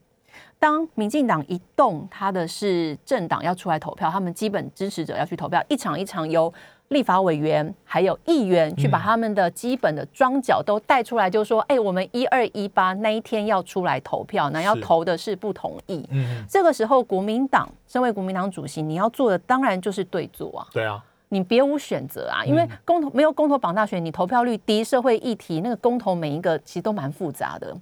[0.59, 6.53] 当民进党一动，他的是政党要出来投票，他们基本支持者要去投票，一场一场由
[6.89, 20.67] 立法委员还有议员去把他们的基本的庄脚都带出来，就说：“哎，我们一二一八那一天要出来投票，那要投的是不同意。”嗯，这个时候国民党身为国民党主席，你要做的当然就是对坐啊。
[20.73, 21.01] 对啊。
[21.33, 27.75] 你别无选择啊，因为公投没有公投榜大选，你投票率低，社会议题那个公投每一个其实都蛮复杂的，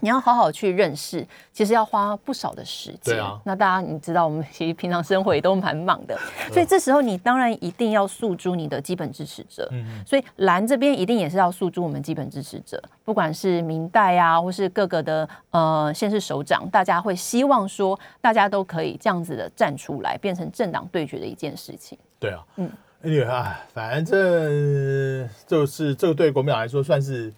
[0.00, 3.22] 你要好好去认识，其实要花不少的时间。
[3.44, 6.16] 那大家你知道，我们其实平常生活也都蛮忙的，
[6.50, 9.68] 所以这时候你当然一定要诉诸你的基本支持者。
[9.70, 21.98] 嗯所以蓝这边一定也是要诉诸我们基本支持者，不管是明代啊，或是各个的呃县市首长，大家会希望说大家都可以这样子的站出来，变成政党对决的一件事情。
[22.18, 22.70] 对啊，嗯，
[23.02, 27.32] 因为啊，反正就是这个对国民党来说算是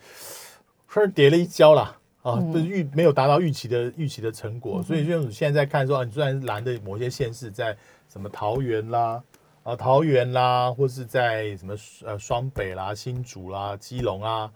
[0.88, 1.96] 算是跌了一跤啦。
[2.22, 7.74] 啊，不是预没有达到预期的预期的成果，所以就现在在看说，你虽然蓝的某些县市在
[8.10, 9.22] 什么桃园啦，
[9.62, 14.52] 啊桃园啦，或是在什么呃双北啦、新竹啦、基隆啊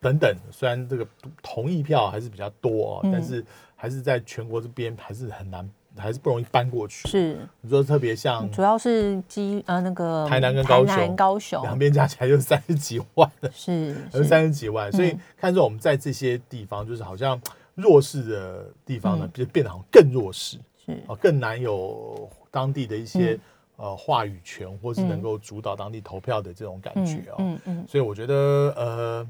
[0.00, 1.04] 等等，虽然这个
[1.42, 5.68] 同意票还是比较多哦，但是还是在全国这边还是很难。
[5.96, 7.08] 还是不容易搬过去。
[7.08, 13.50] 是，你说特别像，主要是基呃那个台南跟高雄，高雄两边加起来就三十几万了。
[13.52, 14.90] 是， 是三十几万。
[14.92, 17.40] 所以看出我们在这些地方，就是好像
[17.74, 23.38] 弱势的地方呢，就变得好像更弱势，是啊，更难有当地的一些
[23.76, 27.36] 呃话语权，或是能够主导当地投票的这种感觉哦。
[27.38, 27.84] 嗯嗯。
[27.88, 28.34] 所以我觉得
[28.76, 29.28] 呃，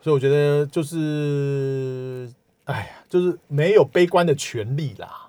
[0.00, 2.32] 所以我觉得就是，
[2.64, 5.27] 哎呀，就是没有悲观的权利啦。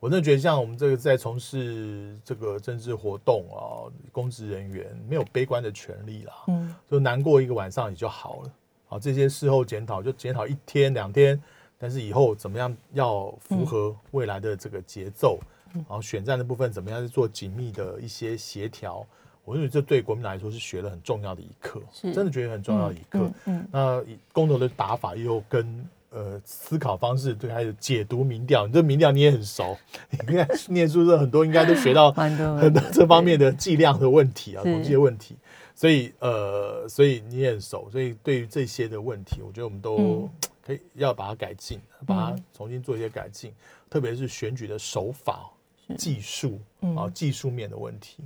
[0.00, 8.52] 我真的觉得，像我们这个在从事这个政治活动啊，公职人员没有悲观的权利啦，嗯，就难过一个晚上也就好了。
[8.86, 11.42] 好，这些事后检讨就检讨一天两天，
[11.76, 15.40] 但是以后怎么样要符合未来的这个节奏，
[15.74, 19.04] 然后选战的部分怎么样去做紧密的一些协调，
[19.44, 23.28] 我认为这对国民来说是学了很重要的一课，是真的觉得很重要的一课。
[23.46, 24.00] 嗯，那
[24.32, 25.84] 公投的打法又跟。
[26.10, 29.76] 呃，思考方式对，还有解读民调，你这民调你也很熟，
[30.26, 35.36] 你看念书的很多应该都学到 很多这方面的计量的问题啊，统计的问题，
[35.74, 40.28] 所以呃，所以你也很熟，所以对于这些的问题，我觉得我们都
[40.64, 43.52] 可以要把它改进，把它重新做一些改进，
[43.90, 45.50] 特别是选举的手法、
[45.96, 46.58] 技术
[46.96, 48.24] 啊，技术面的问题，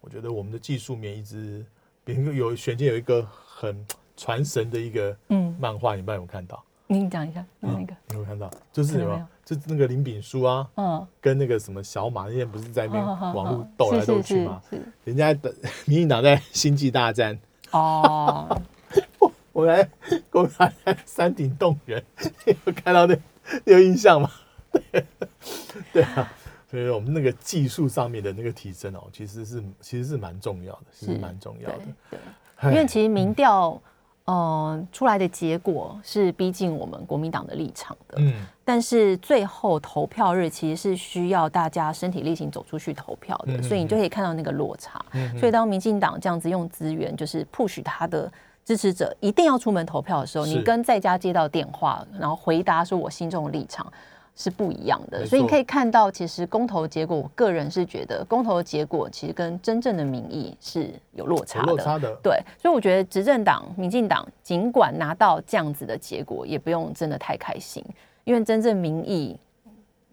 [0.00, 1.64] 我觉得我们的技术面一直，
[2.04, 5.56] 比如有选前有一个很传神的一个嗯。
[5.60, 6.64] 漫画，你们有没有看到？
[7.00, 8.50] 你讲一下那个，有没有看到？
[8.72, 9.28] 就是什么？
[9.44, 14.62] 就是那个林炳书啊，嗯，跟那个什么小马那天不是在那边网络斗来斗去吗？
[15.04, 15.52] 人家的
[15.84, 17.36] 民进党在星际大战
[17.72, 18.60] 哦，
[19.52, 19.88] 我来
[20.30, 22.02] 我来山顶洞人，
[22.46, 23.16] 有看到那
[23.64, 24.30] 有印象吗？
[24.70, 25.04] 对
[25.92, 26.32] 对啊，
[26.70, 31.80] 所以我们那个技术上面的那个提升哦，其实是其实是蛮重要的，其实蛮重要的。
[32.10, 33.80] 对，因为其实民调。
[34.26, 38.16] 嗯，出来的结果是逼近我们国民党的立场的。
[38.18, 38.32] 嗯，
[38.64, 45.04] 但是最后投票日其实是需要大家身体力行走出去投票的，所以你就可以看到那个落差。
[45.38, 48.30] 所以当民进党这样子用资源，就是 push 他的
[48.64, 53.92] 支持者一定要出门投票的时候，你跟在家接到电话，然后回答说我心中的立场。
[54.34, 61.66] 是不一样的，所以你可以看到，其实公投结果，我个人是觉得公投的结果其实跟真正的民意是有落差的。
[61.66, 67.84] 落差的，对，所以我觉得执政党民进党尽管拿到这样子的结果，也不用真的太开心，
[68.24, 69.38] 因为真正民意，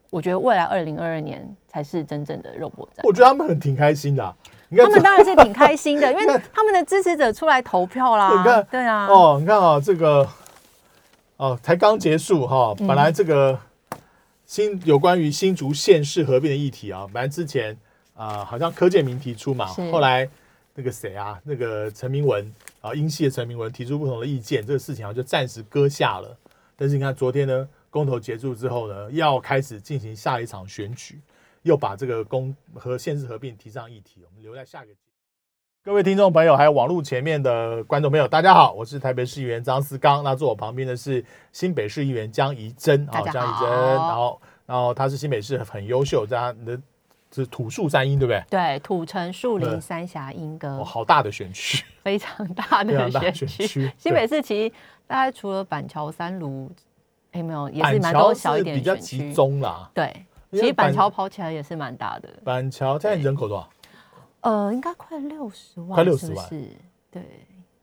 [0.10, 3.04] 我觉得未来二零二二年才是真正的肉搏战。
[3.06, 4.36] 我觉得他们很挺开心的，
[4.78, 8.38] 他们当然是挺开心的，因为 他们的支持者出来投票啦。
[8.38, 10.28] 你看，对啊，哦，你看啊，这个
[11.38, 13.58] 哦，才刚结束哈，本来这个。
[14.50, 17.78] 新有关于新竹县市合并的议题啊，本来之前
[18.16, 20.28] 啊，好像柯建明提出嘛，后来
[20.74, 26.36] 那个谁啊，那个陈明文啊，英系的陈明文提出不同的意见，这个事情啊就暂时搁下了。
[26.76, 31.22] 但是你看昨天呢，公投结束之后呢，要开始进行下一场选举，
[31.62, 34.96] 又把这个公和县市合并提上议题，我们留在下一个。
[35.90, 40.24] 各位听众朋友，还有网络前面的观众朋友，大家好，我是台北市议员张思刚。
[40.24, 46.80] 那坐我旁边的是新北市议员江怡珍，啊江怡珍，然后然后他是新北市很优秀，在他的
[47.34, 48.44] 是土树山鹰，对不对？
[48.52, 53.92] 对，土城、树林、对三峡、莺歌哦，，好大的选区，非常大的 的选选区区。
[53.98, 54.76] 新北市其实
[55.08, 56.72] 大概除了板桥、三芦，
[57.32, 59.34] 哎没有，也是蛮多小一是比较集。
[59.34, 59.90] 中啦。
[59.96, 62.30] 对，其实板桥跑起来也是蛮大的。
[62.44, 63.68] 板桥现在人口多少？
[64.42, 66.70] 呃，应该快六十万，快六十万是？
[67.12, 67.24] 对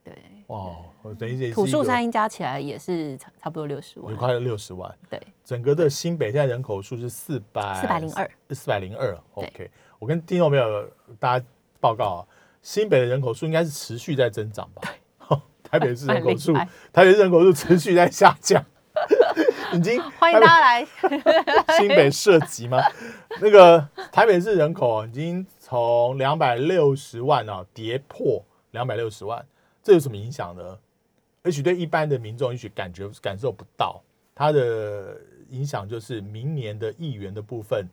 [0.03, 0.15] 对，
[0.47, 0.71] 哇，
[1.03, 4.13] 我等于土树山应加起来也是差差不多六十万。
[4.13, 4.93] 有快六十万。
[5.11, 9.13] 对，整个的新北现在人口数是四百四百零二四百零二。
[9.35, 10.89] 对 OK，我跟听众朋友
[11.19, 11.45] 大家
[11.81, 12.27] 报告啊，
[12.63, 14.83] 新北的人口数应该是持续在增长吧？
[15.69, 18.65] 台北市人口数台北市人口数持续在下降，
[19.75, 20.87] 已经 欢迎大家来。
[21.77, 22.79] 新北涉及吗？
[23.41, 28.41] 那个台北市人口已经从两百六十万啊跌破
[28.71, 29.45] 两百六十万，
[29.83, 30.79] 这有什么影响呢？
[31.43, 34.01] 也许对一般的民众，也许感觉感受不到
[34.33, 35.17] 它的
[35.51, 37.85] 影响，就是明年的议员的部分，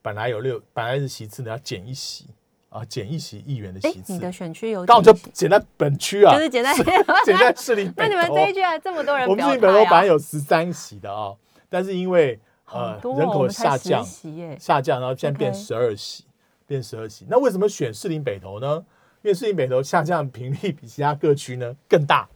[0.00, 2.24] 本来有六，本来是席次呢要减一席
[2.70, 6.82] 啊，减一席议员的哎席，次你，的选区有刚好就减在本区啊，就是减在是
[7.26, 9.90] 减在市里那你们这一区啊这么多人表我们士林北投态啊？
[9.90, 11.36] 本来有十三席的啊，
[11.68, 16.24] 但是因为呃哦人口我们才10下降，下降，然后现在变十二席，
[16.70, 17.26] 变十二席。
[17.28, 18.86] 那为什么选士林北投呢？
[19.22, 22.28] 因为士林北投下降的频率比其他各区呢更大。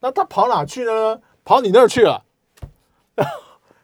[0.00, 1.18] 那他跑哪去呢？
[1.42, 2.22] 跑你那儿去了。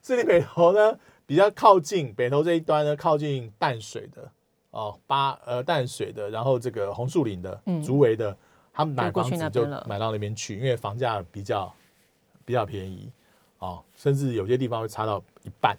[0.03, 4.31] 士林北投呢比较靠近北投这一端呢，靠近淡水的
[4.71, 8.37] 哦，八呃淡水的，然后这个红树林的、嗯竹围的，
[8.75, 11.75] 他们买房子就买到那边去，因为房价比较
[12.45, 13.11] 比较便宜
[13.61, 15.75] 哦，甚至有些地方会差到一半。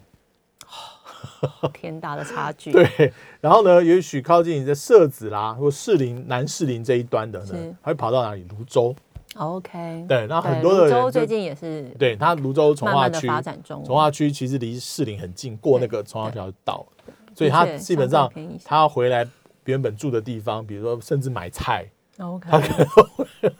[1.72, 2.72] 天大的差距。
[2.72, 8.44] 对，然后呢，也许靠近你的社子啦，或士林南士林这一端的呢会跑到哪里？
[8.44, 8.94] 泸州。
[9.36, 19.24] OK，对，那对很多的泸州最近也是对它泸州从化区发展中，从化区其实离士林很近，过那个从化桥就到了，所以它基本上相对便宜一些他要回来
[19.66, 21.86] 原本住的地方，比如说甚至买菜
[22.18, 22.68] ，OK，他可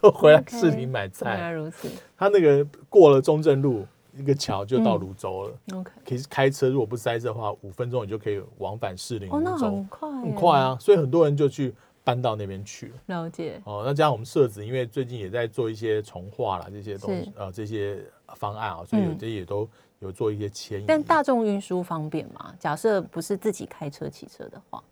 [0.00, 1.88] 能回来士林买原菜，来如此。
[2.16, 3.86] 他那个过了中正路
[4.18, 5.78] 一个桥就到泸州了。
[5.78, 9.70] OK，可以开车，如果不塞车的话，五分钟你就可以往返士林、哦，那泸州。
[9.70, 10.58] 很快，很快。
[10.58, 12.94] 啊，所以很多人就去搬到那边去了。
[13.06, 18.02] 了解，哦，那加上我们社子，因为最近也在做一些重化啦，这些东西是，呃，这些
[18.34, 19.68] 方案啊，所以有嗯些也都
[20.00, 20.84] 有做一些迁移。
[20.86, 22.54] 但大众运输方便吗？
[22.58, 24.82] 假设不是自己开车骑车的话，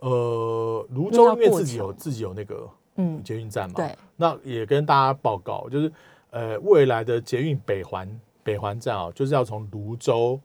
[0.00, 5.92] 呃，泸州因为自己有自己有那个嗯，捷运站嘛，对，那也跟大家报告，就是
[6.30, 8.08] 呃，未来的捷运北环
[8.44, 10.38] 北环站哦，就是要从泸州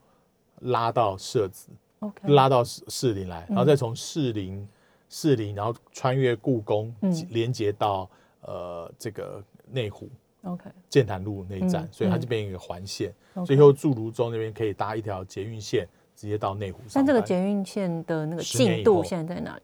[0.61, 1.67] 拉到社子
[1.99, 4.67] ，OK，拉到士士林来，然后嗯再从士林
[5.09, 7.27] 士林，然后穿越故宫，嗯。
[7.29, 8.09] 连接到
[8.41, 10.09] 呃这个内湖
[10.43, 12.21] OK，建潭路那一站，嗯所以它嗯。
[12.21, 13.45] 这边有一个环线，OK。
[13.45, 16.91] 所以以后住泸州那边可以搭一条捷运线，直接到内湖上。
[16.93, 19.63] 但这个捷运线的那个10年以进度现在在哪里？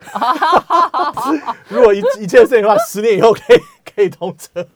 [1.69, 3.57] 如果一一切顺利的话，十年以后可以
[3.95, 4.67] 可以通车。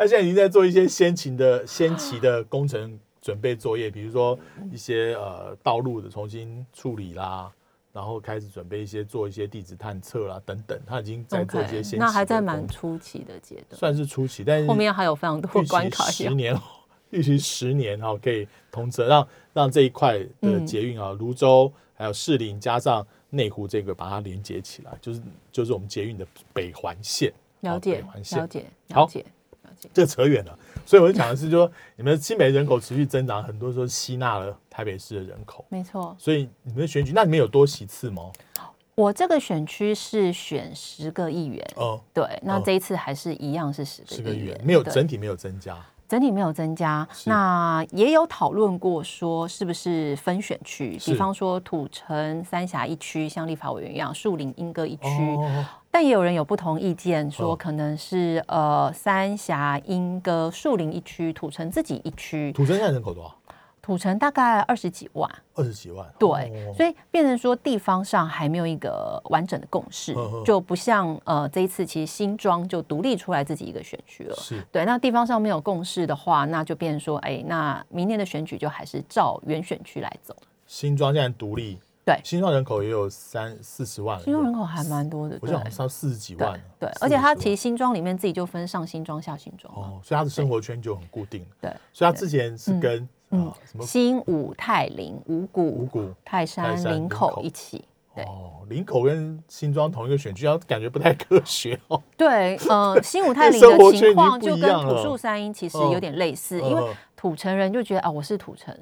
[0.00, 4.38] 他现在已经在做一些先行的先期的工程准备作业，比如说
[4.72, 7.52] 一些呃道路的重新处理啦，
[7.92, 16.10] 然后开始准备一些做一些地质探测啦等等，他已经在做一些先那还在蛮初期的阶段，算是初期，但是后面还有非常多关卡要。
[16.10, 16.80] 十年后，
[17.10, 25.20] 预期十年哈可以通车，让让这一块的嗯捷运啊，泸州还有士林加上内湖这个把它连接起来，就是
[25.52, 27.30] 就是我们捷运的北环线。
[27.60, 28.38] 了解北环，线。
[28.38, 29.26] 了解，了解，
[29.92, 38.30] 这个扯远了，所以我就讲的是说，你们新北人口持续增长，很多时候吸纳了台北市的人口，没错，所以你们的选举，那你们有多席次吗？
[38.94, 45.74] 我这个选区是选十个议员，哦，对，那哦这一次还是一样是十十个议员个议员，，没有对整体没有增加，
[46.06, 47.08] 整体没有增加。
[47.10, 50.98] 是那也有讨论过说，是不是分选区？
[50.98, 55.06] 是比方说土城、三峡一区，像立法委员一样，树林、莺歌一区。
[55.06, 63.34] 哦，但也有人有不同意见，说哦可能是呃三峡、莺歌、树林一区，土城自己一区，土城现在人口多少？
[63.82, 65.28] 土城大概二十几万。
[65.54, 66.06] 二十几万。
[66.18, 70.14] 对，哦所以变成说地方上还没有一个完整的共识
[70.44, 74.36] 就不像呃这一次其实新庄就独立出来自己一个选区了。
[74.36, 80.36] 是对，那地方上没有共识的话，那就变成说，哎，那明年的选举就还是照原选区来走。
[80.66, 82.20] 新庄现在独立，对。
[82.24, 85.40] 新庄人口也有三四十万了，新庄人口还蛮多的，对。
[85.42, 86.60] 我记得好像上四十几万了。
[86.78, 91.44] 对，40而且他其实新庄里面自己就分上新庄、下新庄哦，所以他的生活圈就很固定。
[91.60, 93.84] 对，所以他之前是跟嗯啊什么？
[93.84, 97.40] 新武、泰林、五五谷、泰山、林口。
[97.42, 97.84] 一起。
[98.14, 98.24] 对。
[98.24, 102.02] 哦，林口跟新庄同一个选区，要感觉不太科学哦。
[102.16, 108.74] 对，呃， 新武泰林的情况就跟土树三英其实有点类似，因为嗯土城人就觉得啊我是土城，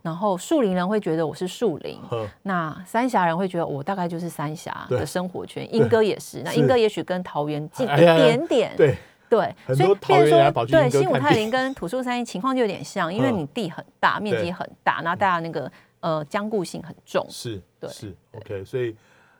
[0.00, 2.00] 然后树林人会觉得我是树林，
[2.42, 8.96] 那三峡人会觉得我大概就是三峡的生活圈，英哥也是，那是莺歌也许跟桃园近一点点，对，
[9.28, 13.40] 对，所以多桃园变说对新武泰林跟土树三英情况就有点像，因为嗯。
[13.40, 14.52] 你地很大，面积对。
[14.52, 15.70] 很大，然后大家那个
[16.02, 18.94] 呃僵固性很重，是对是 OK，所以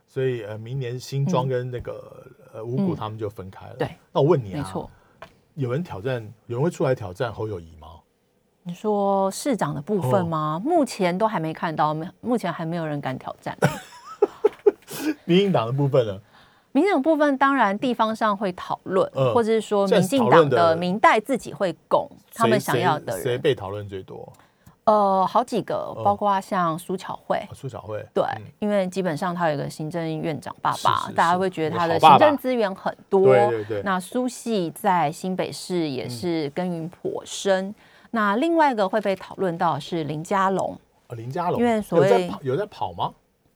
[0.06, 3.74] 所以呃，明年新庄跟那个呃五股他们就分开了。
[3.74, 4.90] 嗯对，那我问你啊，没错。
[5.54, 7.88] 有人挑战，有人会出来挑战侯友谊吗？
[8.62, 10.58] 你说市长的部哦分吗？
[10.64, 13.56] 目前都还没看到，没目前还没有人敢挑战。
[15.26, 16.20] 民进党的部分呢？
[16.70, 23.36] 民进党部分当然地方上会讨论，嗯或者是说民进党的民代自己会拱他们想要的谁。
[23.36, 24.32] 被讨论最多？
[24.84, 27.38] 呃，好几个，包括像苏巧慧。
[27.48, 28.04] 哦苏巧慧。
[28.12, 33.26] 对嗯，因为基本上他有一个行政院长爸爸，是是是大家会觉得他的行政资源很多。
[33.26, 37.72] 对对对那苏系在新北市也是耕耘颇深。
[38.10, 40.76] 那另外一个会被讨论到是林佳龙，
[41.06, 43.12] 哦林佳龙，因为所有在谓有在跑吗？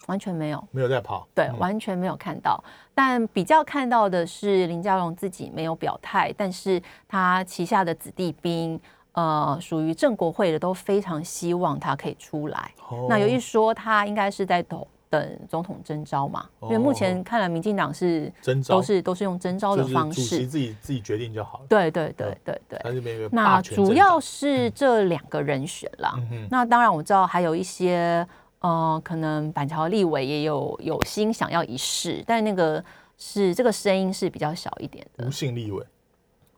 [0.07, 0.65] 完全没有。
[0.71, 1.27] 没有在跑。
[1.35, 2.63] 对，嗯完全没有看到。
[2.95, 8.81] 但比较看到的是林佳龙自己没有表态，但是他旗下的子弟兵，
[9.17, 12.71] 呃，属于正国会的都非常希望他可以出来。
[12.91, 20.47] 哦那有一说他应该是在等等总统征召嘛，因为目前看来民进党是征召都是都是用征召的就是方主席式。
[20.47, 21.65] 自己自己决定就好了。
[21.67, 23.29] 对对对对对。
[23.33, 26.15] 那主要是这两个人选啦。
[26.31, 28.27] 嗯那当然我知道还有一些，
[28.59, 32.85] 呃，可能板桥立委也有有心想要一试，但那个
[33.17, 35.83] 是这个声音是比较小一点的无，姓立委，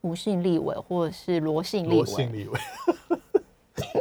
[0.02, 2.38] 吴姓立委或者是罗姓立罗姓委。
[2.38, 2.60] 立委。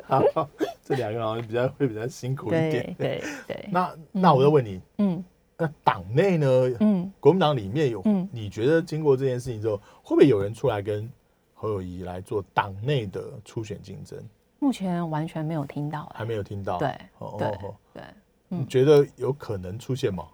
[0.03, 0.49] 好，
[0.83, 2.95] 这两个好像比较会比较辛苦一对点。
[2.97, 5.23] 对对， 那那我再问你，嗯
[5.57, 6.47] 那党内呢？
[6.79, 11.09] 嗯，国民党里面有，嗯你觉得经过这件事情之后，会不会有人出来跟
[11.53, 14.19] 侯友谊来做党内的初选竞争？
[14.59, 16.77] 目前完全没有听到、还没有听到。
[16.79, 18.03] 对对哦哦哦对，
[18.47, 20.27] 你觉得有可能出现吗？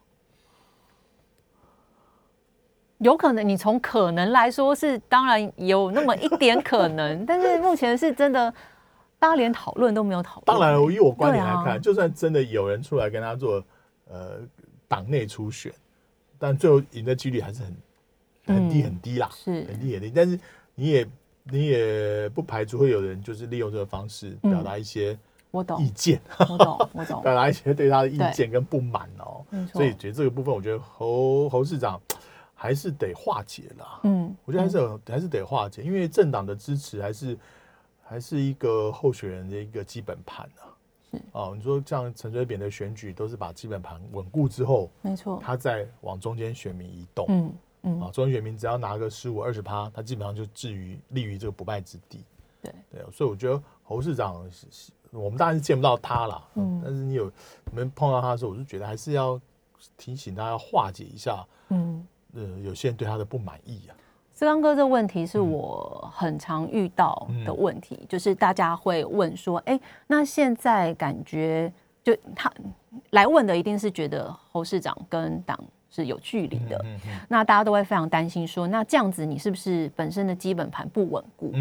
[3.03, 8.51] 有可能你从可能来说是当然有那么一点可能， 但是目前是真的，
[9.19, 10.45] 大家连讨论都没有讨论。
[10.45, 13.63] 当然，以我观点来看，啊就算真的有人出来跟他做
[14.09, 14.39] 呃
[14.87, 15.71] 党内初选，
[16.39, 17.75] 但最后赢的几率还是很
[18.55, 20.11] 很低嗯很低啦，是很低很低。
[20.15, 20.39] 但是
[20.75, 21.07] 你也
[21.43, 25.17] 你也不排除会有人就是利用这个方式嗯表达一些
[25.51, 27.21] 我懂意，见，我懂， 我懂。
[27.21, 29.45] 表达一些对他的意见跟不满哦。
[29.71, 32.01] 所以觉得这个部分，我觉得侯侯市长
[32.63, 33.99] 还是得化解啦。
[34.03, 37.37] 嗯，我觉得还是有、还是得化解，因为政党的支持还是
[38.01, 40.71] 还是一个候选人的一个基本盘啊。
[41.11, 45.37] 是哦，你说像陈水扁的选举都是把基本盘稳固之后，没错。
[45.43, 47.25] 他再往中间选民移动。
[47.27, 52.23] 嗯嗯啊，中间选民只要拿个十五二十趴，他基本上就置于立于这个不败之地。
[52.61, 54.49] 对对，所以我觉得侯市长
[55.11, 57.29] 我们当然是见不到他啦，嗯但是你有
[57.65, 59.37] 你们碰到他的时候，我就觉得还是要
[59.97, 63.95] 提醒他要化解一下，嗯，呃，有些人对他的不满意啊。
[64.33, 71.71] 思刚哥这问题是我很常遇到的问题，就是大家会问说，哎、那现在感觉
[72.03, 72.51] 就他
[73.11, 75.57] 来问的一定是觉得侯市长跟党
[75.89, 81.51] 是有距离的，嗯嗯那大家都会非常担心说，那这样子你是不是本身的基本盘不稳固？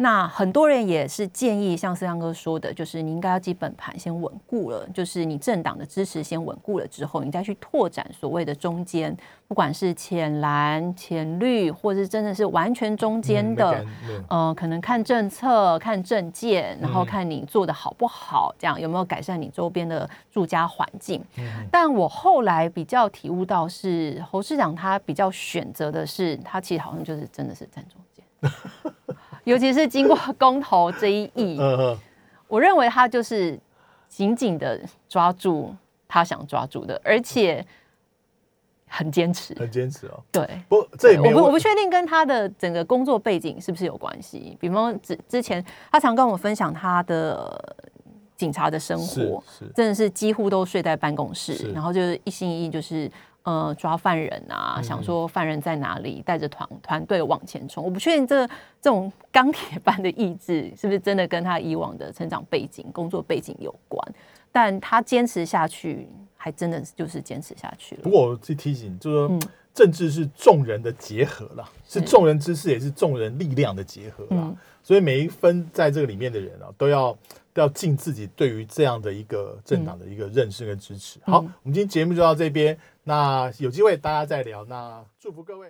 [0.00, 9.16] 那很多人也是建议，像思阳哥说的，就是你应该要基本盘先稳固了，就是你政党的支持先稳固了之后，你再去拓展所谓的中间，
[9.48, 13.84] 不管是浅蓝、浅绿，或者是真的是完全中间的，
[14.30, 21.20] 嗯可能看政策、看政见，然后嗯看你做的好不好，这样有没有改善你周边的住家环境。
[21.38, 28.24] 嗯但我后来比较体悟到是，侯市长他比较选择的是，他其实好像就是真的是站中间，
[29.48, 31.58] 尤其是经过公投这一役，
[32.46, 33.58] 我认为他就是
[34.06, 34.78] 紧紧的
[35.08, 35.74] 抓住
[36.06, 37.64] 他想抓住的，而且
[38.86, 39.54] 很坚持。
[39.54, 40.22] 很坚持哦。
[40.30, 44.54] 对，不，这也我不我不确定跟他的整个工作背景是不是有关系。
[44.60, 47.74] 比方之之前，他常跟我分享他的
[48.36, 53.10] 警察的生活，是真的是几乎都睡在办公室，然后就是一心一意就是
[53.48, 57.82] 呃抓犯人啊，嗯想说犯人在哪里，带着团团队往前冲。
[57.82, 64.14] 我不确定这这种钢铁般的意志是不是真的跟他以往的成长背景、工作背景有关，
[64.52, 68.00] 但他坚持下去还还真的就是坚持下去了。
[68.02, 69.38] 不过我去提醒，就是说
[69.74, 74.50] 政治是众人的结合啦，是众人之事，也是众人力量的结合啦。
[74.82, 77.12] 所以每一分在这个里面的人啊，都要
[77.47, 81.18] 都要尽自己对于这样的一个政党的一个认识跟支持。
[81.24, 84.64] 好，我们今天节目就到这边，那有机会大家再聊。
[84.66, 85.66] 那祝福各位。